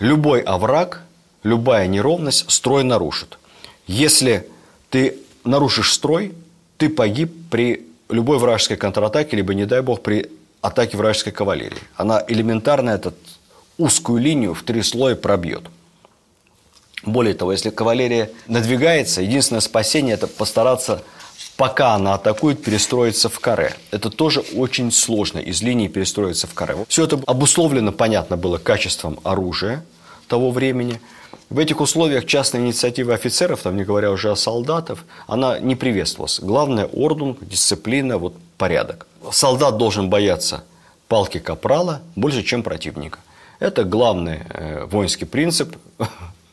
Любой 0.00 0.40
овраг, 0.40 1.02
любая 1.42 1.86
неровность 1.86 2.50
строй 2.50 2.84
нарушит. 2.84 3.38
Если 3.86 4.48
ты 4.90 5.16
нарушишь 5.44 5.92
строй, 5.92 6.34
ты 6.76 6.88
погиб 6.88 7.32
при 7.50 7.86
любой 8.10 8.38
вражеской 8.38 8.76
контратаке, 8.76 9.36
либо, 9.36 9.54
не 9.54 9.64
дай 9.64 9.80
бог, 9.80 10.02
при 10.02 10.30
атаке 10.60 10.96
вражеской 10.96 11.32
кавалерии. 11.32 11.78
Она 11.96 12.22
элементарно 12.26 12.90
этот 12.90 13.14
узкую 13.78 14.20
линию 14.20 14.54
в 14.54 14.62
три 14.62 14.82
слоя 14.82 15.16
пробьет. 15.16 15.64
Более 17.04 17.34
того, 17.34 17.52
если 17.52 17.70
кавалерия 17.70 18.30
надвигается, 18.46 19.22
единственное 19.22 19.60
спасение– 19.60 20.14
это 20.16 20.26
постараться, 20.28 21.02
пока 21.56 21.94
она 21.94 22.14
атакует, 22.14 22.62
перестроиться 22.62 23.28
в 23.28 23.40
каре. 23.40 23.74
Это 23.90 24.08
тоже 24.10 24.40
очень 24.54 24.92
сложно, 24.92 25.38
из 25.38 25.62
линии 25.62 25.88
перестроиться 25.88 26.46
в 26.46 26.54
каре. 26.54 26.76
Все 26.88 27.04
это 27.04 27.20
обусловлено, 27.26 27.92
понятно 27.92 28.36
было, 28.36 28.58
качеством 28.58 29.18
оружия 29.24 29.84
того 30.28 30.50
времени. 30.50 31.00
В 31.50 31.58
этих 31.58 31.80
условиях 31.80 32.24
частная 32.24 32.60
инициатива 32.60 33.14
офицеров, 33.14 33.62
там 33.62 33.76
не 33.76 33.84
говоря 33.84 34.10
уже 34.10 34.30
о 34.30 34.36
солдатов, 34.36 35.04
она 35.26 35.58
не 35.58 35.74
приветствовалась. 35.74 36.40
Главное– 36.40 36.86
ордун, 36.92 37.36
дисциплина, 37.40 38.16
вот 38.16 38.34
порядок. 38.56 39.06
Солдат 39.30 39.76
должен 39.76 40.08
бояться 40.08 40.64
палки 41.08 41.38
капрала 41.38 42.00
больше, 42.16 42.42
чем 42.42 42.62
противника. 42.62 43.18
Это 43.58 43.84
главный 43.84 44.40
э, 44.48 44.86
воинский 44.86 45.26
принцип 45.26 45.76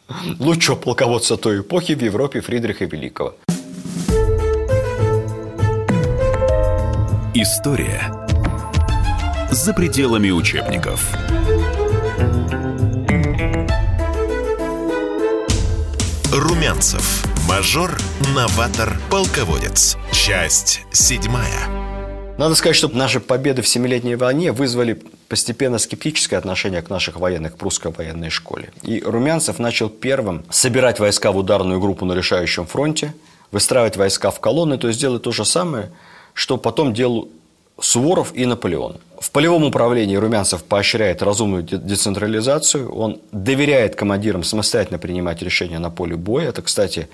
лучшего 0.39 0.75
полководца 0.75 1.37
той 1.37 1.61
эпохи 1.61 1.95
в 1.95 2.01
Европе 2.01 2.41
Фридриха 2.41 2.85
Великого. 2.85 3.35
История 7.33 8.27
за 9.51 9.73
пределами 9.73 10.29
учебников. 10.31 11.15
Румянцев. 16.31 17.25
Мажор, 17.47 17.97
новатор, 18.35 18.99
полководец. 19.09 19.97
Часть 20.11 20.81
седьмая. 20.91 21.78
Надо 22.39 22.56
сказать, 22.56 22.78
что 22.78 22.88
наши 22.88 23.19
победы 23.19 23.62
в 23.62 23.67
Семилетней 23.67 24.15
войне 24.15 24.54
вызвали 24.54 25.02
постепенно 25.28 25.78
скептическое 25.78 26.39
отношение 26.39 26.82
к 26.82 26.89
наших 26.89 27.19
военных, 27.19 27.56
к 27.56 27.58
прусской 27.58 27.91
военной 27.91 28.30
школе. 28.30 28.71
И 28.82 29.02
Румянцев 29.06 29.60
начал 29.60 29.89
первым 29.89 30.45
собирать 30.49 31.02
войска 31.02 31.34
в 31.34 31.38
ударную 31.38 31.82
группу 31.82 32.06
на 32.06 32.13
решающем 32.13 32.65
фронте, 32.65 33.13
выстраивать 33.52 33.97
войска 33.97 34.32
в 34.32 34.39
колонны, 34.39 34.78
то 34.78 34.88
есть 34.88 35.02
делать 35.02 35.23
то 35.23 35.34
же 35.34 35.43
самое, 35.43 35.91
что 36.34 36.56
потом 36.56 36.93
делал 36.93 37.28
Суворов 37.78 38.34
и 38.34 38.45
Наполеон. 38.45 38.99
В 39.19 39.32
полевом 39.32 39.65
управлении 39.65 40.15
Румянцев 40.15 40.63
поощряет 40.63 41.21
разумную 41.21 41.63
децентрализацию, 41.63 42.89
он 42.89 43.19
доверяет 43.34 43.97
командирам 43.97 44.45
самостоятельно 44.45 44.97
принимать 44.97 45.41
решения 45.41 45.80
на 45.80 45.89
поле 45.89 46.15
боя. 46.15 46.47
Это, 46.47 46.62
кстати, 46.62 47.10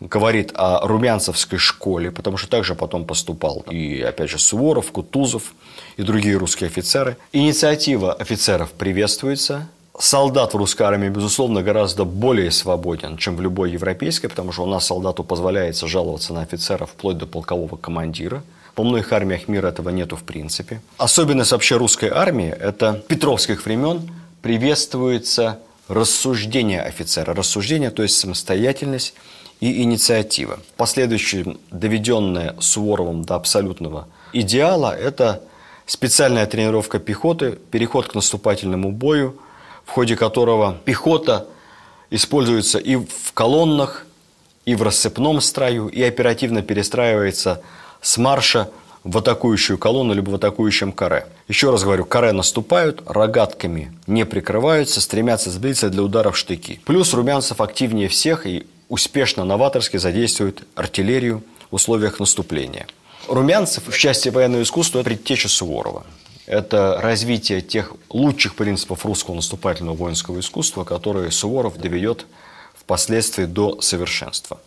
говорит 0.00 0.52
о 0.54 0.86
румянцевской 0.86 1.58
школе, 1.58 2.10
потому 2.10 2.36
что 2.36 2.48
также 2.48 2.74
потом 2.74 3.04
поступал 3.04 3.64
и, 3.70 4.00
опять 4.00 4.30
же, 4.30 4.38
Суворов, 4.38 4.92
Кутузов 4.92 5.54
и 5.96 6.02
другие 6.02 6.36
русские 6.36 6.68
офицеры. 6.68 7.16
Инициатива 7.32 8.12
офицеров 8.12 8.70
приветствуется. 8.72 9.68
Солдат 9.98 10.54
в 10.54 10.56
русской 10.56 10.84
армии, 10.84 11.08
безусловно, 11.08 11.60
гораздо 11.62 12.04
более 12.04 12.52
свободен, 12.52 13.16
чем 13.16 13.34
в 13.36 13.40
любой 13.40 13.72
европейской, 13.72 14.28
потому 14.28 14.52
что 14.52 14.62
у 14.62 14.66
нас 14.66 14.86
солдату 14.86 15.24
позволяется 15.24 15.88
жаловаться 15.88 16.32
на 16.32 16.42
офицеров 16.42 16.90
вплоть 16.90 17.18
до 17.18 17.26
полкового 17.26 17.76
командира. 17.76 18.44
Во 18.76 18.84
многих 18.84 19.12
армиях 19.12 19.48
мира 19.48 19.68
этого 19.68 19.88
нету 19.88 20.14
в 20.14 20.22
принципе. 20.22 20.80
Особенность 20.98 21.50
вообще 21.50 21.76
русской 21.76 22.10
армии– 22.10 22.48
это 22.60 23.02
петровских 23.08 23.64
времен 23.64 24.08
приветствуется 24.40 25.58
рассуждение 25.88 26.80
офицера. 26.82 27.34
Рассуждение, 27.34 27.90
то 27.90 28.04
есть 28.04 28.16
самостоятельность 28.16 29.14
и 29.60 29.82
инициатива. 29.82 30.58
Последующее 30.76 31.56
доведенное 31.70 32.54
Суворовым 32.60 33.24
до 33.24 33.34
абсолютного 33.34 34.06
идеала– 34.32 34.96
это 34.98 35.42
специальная 35.86 36.46
тренировка 36.46 36.98
пехоты, 36.98 37.58
переход 37.70 38.08
к 38.08 38.14
наступательному 38.14 38.92
бою, 38.92 39.36
в 39.84 39.90
ходе 39.90 40.16
которого 40.16 40.76
пехота 40.84 41.46
используется 42.10 42.78
и 42.78 42.96
в 42.96 43.32
колоннах, 43.34 44.06
и 44.64 44.74
в 44.74 44.82
рассыпном 44.82 45.40
строю, 45.40 45.88
и 45.88 46.02
оперативно 46.02 46.62
перестраивается 46.62 47.62
с 48.02 48.18
марша 48.18 48.68
в 49.02 49.16
атакующую 49.16 49.78
колонну 49.78 50.12
либо 50.12 50.30
в 50.30 50.34
атакующем 50.34 50.92
каре. 50.92 51.26
Еще 51.48 51.70
раз 51.70 51.84
говорю, 51.84 52.04
каре 52.04 52.32
наступают, 52.32 53.02
рогатками 53.06 53.92
не 54.06 54.26
прикрываются, 54.26 55.00
стремятся 55.00 55.50
сблизиться 55.50 55.88
для 55.88 56.02
ударов 56.02 56.36
штыки. 56.36 56.80
Плюс 56.84 57.14
Румянцев 57.14 57.62
активнее 57.62 58.08
всех 58.08 58.46
и 58.46 58.66
успешно 58.88 59.44
новаторски 59.44 59.96
задействует 59.96 60.62
артиллерию 60.74 61.42
в 61.70 61.74
условиях 61.74 62.20
наступления. 62.20 62.86
Румянцев 63.28 63.88
в 63.88 63.98
части 63.98 64.28
военного 64.30 64.62
искусства– 64.62 64.98
это 65.00 65.10
предтеча 65.10 65.48
Суворова. 65.48 66.06
Это 66.46 66.98
развитие 67.02 67.60
тех 67.60 67.92
лучших 68.08 68.54
принципов 68.54 69.04
русского 69.04 69.34
наступательного 69.34 69.96
воинского 69.96 70.40
искусства, 70.40 70.84
которые 70.84 71.30
Суворов 71.30 71.76
доведет 71.76 72.26
впоследствии 72.74 73.44
до 73.44 73.82
совершенства. 73.82 74.58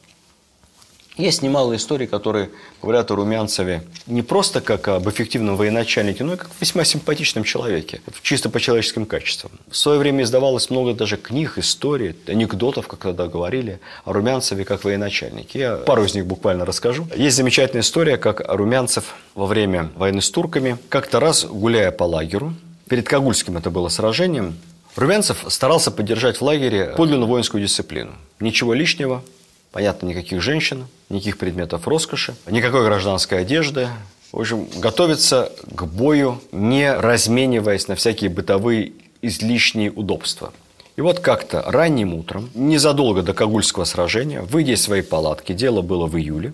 Есть 1.18 1.42
немало 1.42 1.76
историй, 1.76 2.08
которые 2.08 2.50
говорят 2.82 3.12
о 3.12 3.16
Румянцеве 3.16 3.84
не 4.08 4.22
просто 4.22 4.62
как 4.62 4.88
об 4.88 5.10
эффективном 5.10 5.58
военачальнике, 5.58 6.24
но 6.24 6.34
и 6.34 6.38
как 6.38 6.50
весьма 6.60 6.86
симпатичном 6.86 7.44
человеке, 7.44 8.02
чисто 8.22 8.50
по 8.50 8.60
человеческим 8.60 9.06
качествам. 9.06 9.52
В 9.70 9.76
свое 9.76 10.00
время 10.00 10.24
издавалось 10.24 10.70
много 10.70 10.94
даже 10.94 11.18
книг, 11.18 11.58
историй, 11.58 12.16
анекдотов, 12.28 12.88
как 12.88 13.00
тогда 13.00 13.28
говорили, 13.28 13.80
о 14.06 14.14
Румянцеве 14.14 14.64
как 14.64 14.86
военачальнике. 14.86 15.60
Я 15.60 15.76
пару 15.76 16.06
из 16.06 16.16
них 16.16 16.26
буквально 16.26 16.66
расскажу. 16.66 17.08
Есть 17.16 17.36
замечательная 17.36 17.82
история, 17.82 18.18
как 18.18 18.42
Румянцев 18.48 19.16
во 19.36 19.46
время 19.46 19.90
войны 19.96 20.22
с 20.22 20.30
турками, 20.30 20.78
как-то 20.88 21.20
раз, 21.20 21.46
гуляя 21.46 21.92
по 21.92 22.04
лагерю, 22.04 22.56
перед 22.88 23.08
Кагульским 23.08 23.58
это 23.58 23.70
было 23.70 23.90
сражением, 23.90 24.56
Румянцев 24.96 25.46
старался 25.48 25.92
поддержать 25.92 26.38
в 26.38 26.42
лагере 26.42 26.94
подлинную 26.98 27.28
воинскую 27.28 27.64
дисциплину. 27.64 28.12
Ничего 28.40 28.74
лишнего, 28.74 29.24
Понятно, 29.72 30.08
никаких 30.08 30.42
женщин, 30.42 30.88
никаких 31.10 31.38
предметов 31.38 31.88
роскоши, 31.88 32.36
никакой 32.46 32.84
гражданской 32.84 33.40
одежды. 33.40 33.88
В 34.34 34.40
общем, 34.40 34.68
готовится 34.78 35.52
к 35.74 35.86
бою, 35.86 36.42
не 36.52 36.94
размениваясь 36.94 37.88
на 37.88 37.96
всякие 37.96 38.30
бытовые 38.30 38.92
излишние 39.22 39.92
удобства. 39.92 40.52
И 40.98 41.02
вот 41.02 41.20
как-то 41.20 41.64
ранним 41.66 42.14
утром, 42.14 42.50
незадолго 42.54 43.22
до 43.22 43.34
Кагульского 43.34 43.86
сражения, 43.86 44.42
выйдя 44.42 44.74
из 44.74 44.82
своей 44.82 45.04
палатки, 45.04 45.54
дело 45.54 45.82
было 45.82 46.06
в 46.06 46.18
июле, 46.18 46.54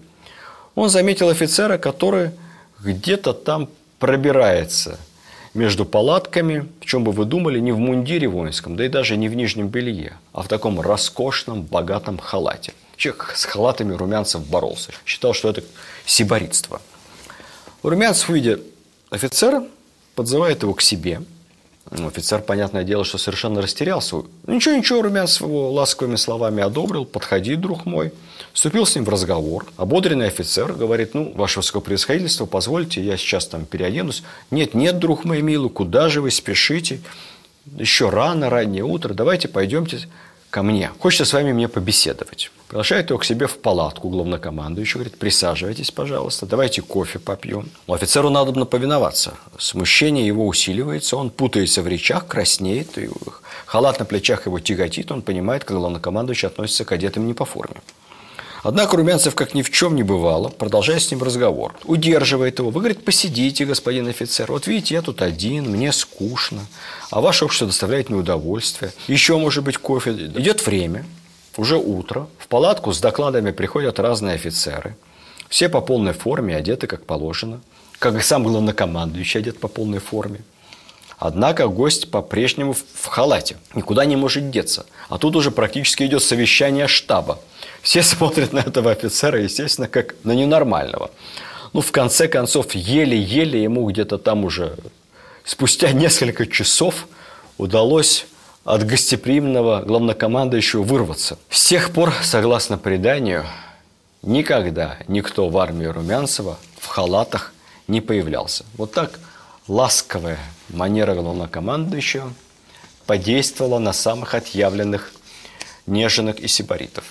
он 0.76 0.90
заметил 0.90 1.30
офицера, 1.30 1.80
который 1.80 2.32
где-то 2.84 3.34
там 3.34 3.68
пробирается 3.98 5.00
между 5.56 5.86
палатками, 5.86 6.68
в 6.82 6.86
чем 6.86 7.04
бы 7.04 7.12
вы 7.12 7.26
думали, 7.26 7.60
не 7.60 7.72
в 7.72 7.80
мундире 7.80 8.28
воинском, 8.28 8.76
да 8.76 8.86
и 8.86 8.90
даже 8.90 9.18
не 9.18 9.28
в 9.28 9.36
нижнем 9.36 9.70
белье, 9.70 10.14
а 10.34 10.44
в 10.44 10.48
таком 10.48 10.80
роскошном, 10.80 11.64
богатом 11.64 12.20
халате. 12.20 12.74
Человек 12.98 13.34
с 13.36 13.46
халатами 13.46 13.94
Румянцев 13.94 14.46
боролся. 14.46 14.92
Считал, 15.06 15.34
что 15.34 15.50
это 15.50 15.64
сиборитство. 16.06 16.82
Румянцев, 17.84 18.30
увидя 18.30 18.60
офицера, 19.10 19.64
подзывает 20.16 20.64
его 20.64 20.74
к 20.74 20.82
себе– 20.82 21.22
ну, 21.92 22.08
офицер, 22.08 22.42
понятное 22.42 22.84
дело, 22.84 23.06
что 23.06 23.18
совершенно 23.18 23.62
растерялся. 23.62 24.18
Ничего, 24.46 24.76
ничего, 24.76 25.02
Румянцев 25.02 25.42
его 25.42 25.72
ласковыми 25.72 26.18
словами 26.18 26.62
одобрил. 26.62 27.06
Подходи, 27.06 27.56
друг 27.56 27.86
мой. 27.86 28.12
Вступил 28.52 28.86
с 28.86 28.96
ним 28.96 29.06
в 29.06 29.10
разговор. 29.10 29.66
Ободренный 29.78 30.28
офицер 30.28 30.74
говорит, 30.74 31.14
ну, 31.14 31.32
ваше 31.34 31.60
высокопревосходительство, 31.60 32.46
позвольте, 32.46 33.02
я 33.02 33.16
сейчас 33.16 33.48
там 33.48 33.66
переоденусь. 33.66 34.24
Нет, 34.52 34.74
нет, 34.74 35.00
друг 35.00 35.24
мой 35.24 35.42
милый, 35.42 35.70
куда 35.70 36.10
же 36.10 36.22
вы 36.22 36.32
спешите? 36.32 37.00
Еще 37.78 38.10
рано, 38.10 38.50
раннее 38.50 38.84
утро, 38.84 39.14
давайте 39.14 39.48
пойдемте 39.48 40.10
ко 40.50 40.64
мне. 40.64 40.92
Хочется 41.00 41.26
с 41.26 41.34
вами 41.34 41.54
мне 41.54 41.70
побеседовать. 41.70 42.52
Приглашает 42.68 43.10
его 43.10 43.20
к 43.20 43.24
себе 43.24 43.48
в 43.48 43.60
палатку 43.60 44.10
главнокомандующий, 44.10 44.96
говорит, 44.96 45.18
присаживайтесь, 45.18 45.90
пожалуйста, 45.90 46.46
давайте 46.46 46.82
кофе 46.82 47.18
попьем. 47.18 47.70
У 47.88 47.94
офицеру 47.94 48.30
надо 48.30 48.66
повиноваться. 48.66 49.36
Смущение 49.58 50.28
его 50.28 50.46
усиливается, 50.46 51.16
он 51.16 51.30
путается 51.30 51.82
в 51.82 51.88
речах, 51.88 52.28
краснеет, 52.28 52.98
и 52.98 53.10
халат 53.66 54.00
на 54.00 54.06
плечах 54.06 54.48
его 54.48 54.60
тяготит, 54.60 55.12
он 55.14 55.22
понимает, 55.22 55.64
как 55.64 55.78
главнокомандующий 55.78 56.50
относится 56.50 56.84
к 56.84 56.92
одетым 56.92 57.26
не 57.26 57.34
по 57.34 57.46
форме. 57.46 57.78
Однако 58.64 58.98
Румянцев, 58.98 59.34
как 59.34 59.54
ни 59.54 59.62
в 59.62 59.72
чем 59.72 59.96
не 59.96 60.04
бывало, 60.04 60.50
продолжая 60.50 61.00
с 61.00 61.10
ним 61.10 61.24
разговор, 61.24 61.74
удерживает 61.86 62.60
его. 62.60 62.70
Вы, 62.70 62.82
говорит, 62.82 63.06
посидите, 63.06 63.64
господин 63.64 64.10
офицер. 64.10 64.52
Вот 64.52 64.68
видите, 64.68 64.96
я 64.96 65.02
тут 65.02 65.22
один, 65.22 65.70
мне 65.70 65.94
скучно, 65.94 66.66
а 67.10 67.22
ваше 67.22 67.46
общество 67.46 67.68
доставляет 67.68 68.10
мне 68.10 68.20
удовольствие. 68.20 68.92
Еще, 69.08 69.38
может 69.38 69.64
быть, 69.64 69.78
кофе. 69.78 70.12
Идет 70.12 70.66
время, 70.66 71.06
уже 71.58 71.78
утро, 71.78 72.28
в 72.38 72.48
палатку 72.48 72.94
с 72.94 73.00
докладами 73.00 73.52
приходят 73.52 74.00
разные 74.00 74.36
офицеры. 74.36 74.96
Все 75.50 75.70
по 75.70 75.82
полной 75.82 76.14
форме, 76.14 76.56
одеты 76.56 76.88
как 76.88 77.06
положено. 77.06 77.62
Как 78.00 78.16
и 78.16 78.22
сам 78.22 78.44
главнокомандующий 78.44 79.40
одет 79.40 79.60
по 79.60 79.68
полной 79.68 80.00
форме. 80.00 80.42
Однако 81.18 81.68
гость 81.68 82.12
по-прежнему 82.12 82.74
в 82.74 83.06
халате, 83.08 83.58
никуда 83.74 84.06
не 84.06 84.16
может 84.16 84.52
деться. 84.52 84.86
А 85.10 85.18
тут 85.18 85.36
уже 85.36 85.50
практически 85.50 86.04
идет 86.04 86.22
совещание 86.22 86.88
штаба. 86.88 87.40
Все 87.82 88.04
смотрят 88.04 88.54
на 88.54 88.60
этого 88.60 88.92
офицера, 88.92 89.42
естественно, 89.42 89.88
как 89.88 90.16
на 90.24 90.34
ненормального. 90.34 91.10
Ну, 91.74 91.82
в 91.82 91.92
конце 91.92 92.28
концов, 92.28 92.76
еле-еле 92.76 93.64
ему 93.64 93.90
где-то 93.90 94.18
там 94.18 94.46
уже 94.46 94.78
спустя 95.48 95.92
несколько 95.94 96.46
часов 96.46 97.08
удалось 97.58 98.28
от 98.68 98.86
гостеприимного 98.86 99.82
главнокомандующего 99.82 100.84
вырваться. 100.84 101.40
С 101.50 101.68
тех 101.68 101.92
пор, 101.94 102.14
согласно 102.22 102.78
преданию, 102.78 103.46
никогда 104.24 104.98
никто 105.08 105.48
в 105.48 105.58
армии 105.58 105.86
Румянцева 105.86 106.60
в 106.78 106.86
халатах 106.86 107.54
не 107.88 108.02
появлялся. 108.02 108.66
Вот 108.76 108.92
так 108.92 109.22
ласковая 109.70 110.38
манера 110.68 111.16
главнокомандующего 111.16 112.34
подействовала 113.06 113.80
на 113.80 113.94
самых 113.94 114.36
отъявленных 114.36 115.14
неженок 115.86 116.42
и 116.42 116.50
сибаритов. 116.50 117.06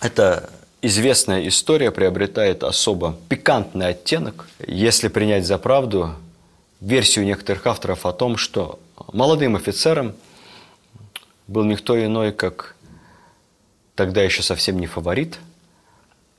Эта 0.00 0.48
известная 0.80 1.46
история 1.46 1.90
приобретает 1.90 2.64
особо 2.64 3.18
пикантный 3.28 3.88
оттенок, 3.88 4.48
если 4.66 5.08
принять 5.08 5.44
за 5.44 5.58
правду 5.58 6.14
версию 6.80 7.26
некоторых 7.26 7.66
авторов 7.66 8.06
о 8.06 8.14
том, 8.14 8.38
что 8.38 8.78
молодым 9.12 9.56
офицером 9.56 10.14
был 11.46 11.64
никто 11.64 12.02
иной, 12.02 12.32
как 12.32 12.76
тогда 13.94 14.22
еще 14.22 14.42
совсем 14.42 14.78
не 14.78 14.86
фаворит, 14.86 15.38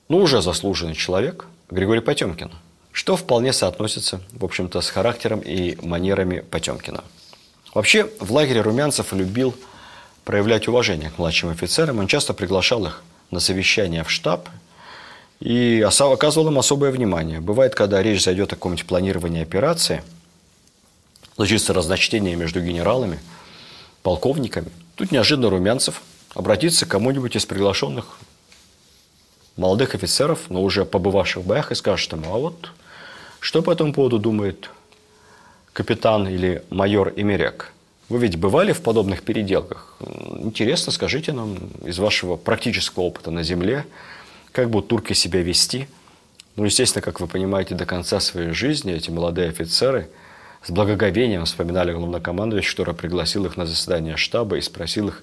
но 0.08 0.18
уже 0.18 0.42
заслуженный 0.42 0.94
человек 0.94 1.46
Григорий 1.70 2.00
Потемкин, 2.00 2.50
что 2.92 3.16
вполне 3.16 3.52
соотносится, 3.52 4.20
в 4.32 4.44
общем-то, 4.44 4.80
с 4.80 4.90
характером 4.90 5.40
и 5.40 5.76
манерами 5.84 6.40
Потемкина. 6.40 7.04
Вообще, 7.74 8.10
в 8.20 8.32
лагере 8.32 8.60
Румянцев 8.62 9.12
любил 9.12 9.54
проявлять 10.24 10.68
уважение 10.68 11.10
к 11.10 11.18
младшим 11.18 11.50
офицерам, 11.50 11.98
он 11.98 12.06
часто 12.06 12.34
приглашал 12.34 12.86
их 12.86 13.02
на 13.30 13.40
совещание 13.40 14.04
в 14.04 14.10
штаб 14.10 14.48
и 15.40 15.80
оказывал 15.86 16.48
им 16.48 16.58
особое 16.58 16.90
внимание. 16.90 17.40
Бывает, 17.40 17.74
когда 17.74 18.02
речь 18.02 18.24
зайдет 18.24 18.52
о 18.52 18.56
каком-нибудь 18.56 18.86
планировании 18.86 19.42
операции, 19.42 20.02
случится 21.38 21.72
разночтение 21.72 22.34
между 22.34 22.60
генералами, 22.60 23.20
полковниками. 24.02 24.72
Тут 24.96 25.12
неожиданно 25.12 25.50
Румянцев 25.50 26.02
обратится 26.34 26.84
к 26.84 26.88
кому-нибудь 26.88 27.36
из 27.36 27.46
приглашенных 27.46 28.18
молодых 29.56 29.94
офицеров, 29.94 30.50
но 30.50 30.60
уже 30.60 30.84
побывавших 30.84 31.44
в 31.44 31.46
боях, 31.46 31.70
и 31.70 31.76
скажет 31.76 32.10
ему, 32.10 32.34
а 32.34 32.38
вот 32.38 32.72
что 33.38 33.62
по 33.62 33.70
этому 33.70 33.92
поводу 33.92 34.18
думает 34.18 34.68
капитан 35.72 36.26
или 36.26 36.64
майор 36.70 37.12
Эмерек? 37.14 37.72
Вы 38.08 38.18
ведь 38.18 38.34
бывали 38.34 38.72
в 38.72 38.82
подобных 38.82 39.22
переделках? 39.22 39.94
Интересно, 40.42 40.90
скажите 40.90 41.30
нам 41.30 41.56
из 41.84 42.00
вашего 42.00 42.34
практического 42.34 43.04
опыта 43.04 43.30
на 43.30 43.44
земле, 43.44 43.86
как 44.50 44.70
будут 44.70 44.88
турки 44.88 45.12
себя 45.12 45.40
вести? 45.42 45.88
Ну, 46.56 46.64
естественно, 46.64 47.00
как 47.00 47.20
вы 47.20 47.28
понимаете, 47.28 47.76
до 47.76 47.86
конца 47.86 48.18
своей 48.18 48.50
жизни 48.50 48.92
эти 48.92 49.10
молодые 49.10 49.50
офицеры 49.50 50.08
с 50.62 50.70
благоговением 50.70 51.44
вспоминали 51.44 51.92
главнокомандующего, 51.92 52.72
который 52.72 52.94
пригласил 52.94 53.46
их 53.46 53.56
на 53.56 53.66
заседание 53.66 54.16
штаба 54.16 54.56
и 54.56 54.60
спросил 54.60 55.08
их 55.08 55.22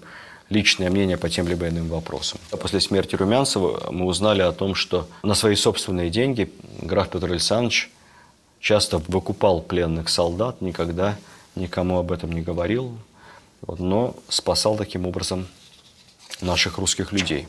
личное 0.50 0.89
мнение 0.89 1.17
по 1.17 1.30
тем 1.30 1.48
либо 1.48 1.67
иным 1.67 1.88
вопросам. 1.89 2.39
После 2.52 2.80
смерти 2.80 3.15
Румянцева 3.15 3.91
мы 3.91 4.06
узнали 4.06 4.41
о 4.41 4.52
том, 4.52 4.76
что 4.76 5.08
на 5.24 5.34
свои 5.34 5.56
собственные 5.56 6.10
деньги 6.10 6.52
граф 6.82 7.10
Петр 7.10 7.32
Александрович 7.32 7.91
часто 8.60 9.00
выкупал 9.00 9.62
пленных 9.62 10.10
солдат, 10.10 10.62
никогда 10.62 11.17
никому 11.56 12.00
об 12.00 12.12
этом 12.12 12.32
не 12.32 12.41
говорил, 12.41 12.98
но 13.67 14.15
спасал 14.30 14.78
таким 14.78 15.06
образом 15.08 15.48
наших 16.41 16.78
русских 16.78 17.12
людей. 17.12 17.48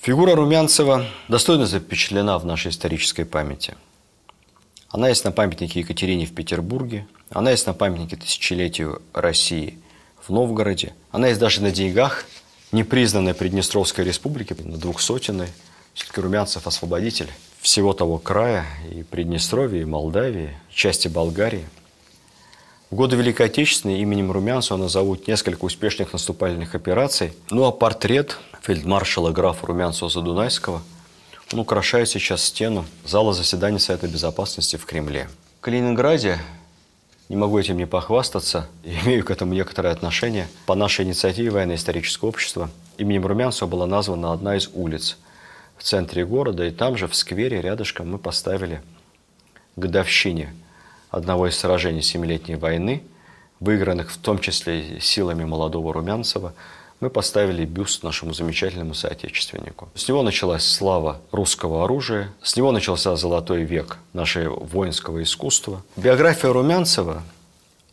Фигура 0.00 0.34
Румянцева 0.34 1.06
достойно 1.28 1.66
запечатлена 1.66 2.38
в 2.38 2.44
нашей 2.44 2.70
исторической 2.70 3.24
памяти. 3.24 3.76
Она 4.92 5.08
есть 5.08 5.24
на 5.24 5.32
памятнике 5.32 5.80
Екатерине 5.80 6.26
в 6.26 6.34
Петербурге, 6.34 7.06
она 7.30 7.50
есть 7.50 7.66
на 7.66 7.72
памятнике 7.72 8.16
тысячелетию 8.16 9.02
России 9.14 9.78
в 10.20 10.30
Новгороде, 10.30 10.94
она 11.10 11.28
есть 11.28 11.40
даже 11.40 11.62
на 11.62 11.70
деньгах 11.70 12.26
непризнанной 12.70 13.34
Приднестровской 13.34 14.04
республики, 14.04 14.54
на 14.62 14.76
двухсотенной. 14.76 15.48
Все-таки 15.94 16.20
Румянцев 16.20 16.66
освободитель 16.66 17.28
всего 17.60 17.92
того 17.92 18.18
края, 18.18 18.66
и 18.90 19.02
Приднестровья, 19.02 19.82
и 19.82 19.84
Молдавии, 19.84 20.56
части 20.70 21.08
Болгарии– 21.08 21.64
в 22.92 22.94
годы 22.94 23.16
Великой 23.16 23.46
Отечественной 23.46 24.00
именем 24.00 24.30
Румянцева 24.30 24.76
назовут 24.76 25.26
несколько 25.26 25.64
успешных 25.64 26.12
наступательных 26.12 26.74
операций. 26.74 27.32
Ну 27.48 27.64
а 27.64 27.72
портрет 27.72 28.36
фельдмаршала 28.60 29.30
графа 29.30 29.64
Румянцева-Задунайского 29.64 30.80
он 31.52 31.60
украшает 31.60 32.08
сейчас 32.08 32.44
стену 32.44 32.84
зала 33.04 33.32
заседаний 33.32 33.78
Совета 33.78 34.08
Безопасности 34.08 34.76
в 34.76 34.86
Кремле. 34.86 35.28
В 35.58 35.60
Калининграде, 35.60 36.38
не 37.28 37.36
могу 37.36 37.58
этим 37.58 37.76
не 37.76 37.86
похвастаться, 37.86 38.68
имею 38.84 39.24
к 39.24 39.30
этому 39.30 39.54
некоторое 39.54 39.92
отношение, 39.92 40.48
по 40.66 40.74
нашей 40.74 41.04
инициативе 41.04 41.50
военно-исторического 41.50 42.28
общества 42.28 42.70
именем 42.98 43.26
Румянцева 43.26 43.68
была 43.68 43.86
названа 43.86 44.32
одна 44.32 44.56
из 44.56 44.70
улиц 44.74 45.18
в 45.76 45.82
центре 45.82 46.24
города, 46.24 46.64
и 46.64 46.70
там 46.70 46.96
же 46.96 47.08
в 47.08 47.14
сквере 47.14 47.60
рядышком 47.60 48.10
мы 48.10 48.18
поставили 48.18 48.82
годовщине– 49.76 50.54
одного 51.12 51.46
из 51.46 51.58
сражений 51.58 52.02
Семилетней 52.02 52.56
войны, 52.56 53.04
выигранных 53.60 54.10
в 54.10 54.16
том 54.16 54.40
числе 54.40 54.98
силами 54.98 55.44
молодого 55.44 55.92
Румянцева, 55.92 56.54
мы 57.02 57.10
поставили 57.10 57.64
бюст 57.64 58.04
нашему 58.04 58.32
замечательному 58.32 58.94
соотечественнику. 58.94 59.88
С 59.96 60.06
него 60.06 60.22
началась 60.22 60.64
слава 60.64 61.20
русского 61.32 61.82
оружия, 61.82 62.32
с 62.44 62.56
него 62.56 62.70
начался 62.70 63.16
золотой 63.16 63.64
век 63.64 63.98
нашего 64.12 64.54
воинского 64.64 65.20
искусства. 65.20 65.82
Биография 65.96 66.52
Румянцева, 66.52 67.24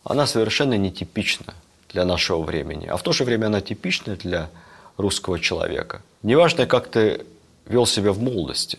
она 0.03 0.27
совершенно 0.27 0.75
нетипична 0.75 1.55
для 1.91 2.05
нашего 2.05 2.43
времени, 2.43 2.85
а 2.85 2.97
в 2.97 3.01
то 3.01 3.11
же 3.11 3.23
время 3.23 3.47
она 3.47 3.61
типична 3.61 4.15
для 4.15 4.51
русского 4.95 5.39
человека. 5.39 6.03
Неважно, 6.21 6.67
как 6.67 6.87
ты 6.87 7.25
вел 7.65 7.87
себя 7.87 8.11
в 8.11 8.21
молодости, 8.21 8.77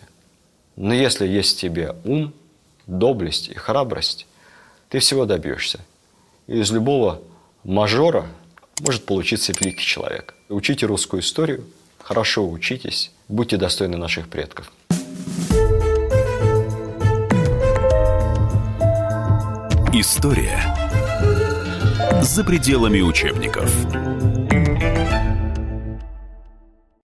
но 0.76 0.94
если 0.94 1.26
есть 1.26 1.56
в 1.56 1.60
тебе 1.60 1.96
ум, 2.04 2.32
доблесть 2.86 3.48
и 3.48 3.54
храбрость, 3.54 4.28
ты 4.90 5.00
всего 5.00 5.26
добьешься. 5.26 5.80
И 6.46 6.60
из 6.60 6.70
любого 6.70 7.20
мажора 7.64 8.28
может 8.80 9.06
получиться 9.06 9.52
великий 9.52 9.84
человек. 9.84 10.34
Учите 10.48 10.86
русскую 10.86 11.22
историю, 11.22 11.64
хорошо 11.98 12.48
учитесь, 12.48 13.12
будьте 13.28 13.56
достойны 13.56 13.96
наших 13.96 14.28
предков. 14.28 14.70
История 19.92 20.76
за 22.22 22.44
пределами 22.44 23.00
учебников. 23.00 24.09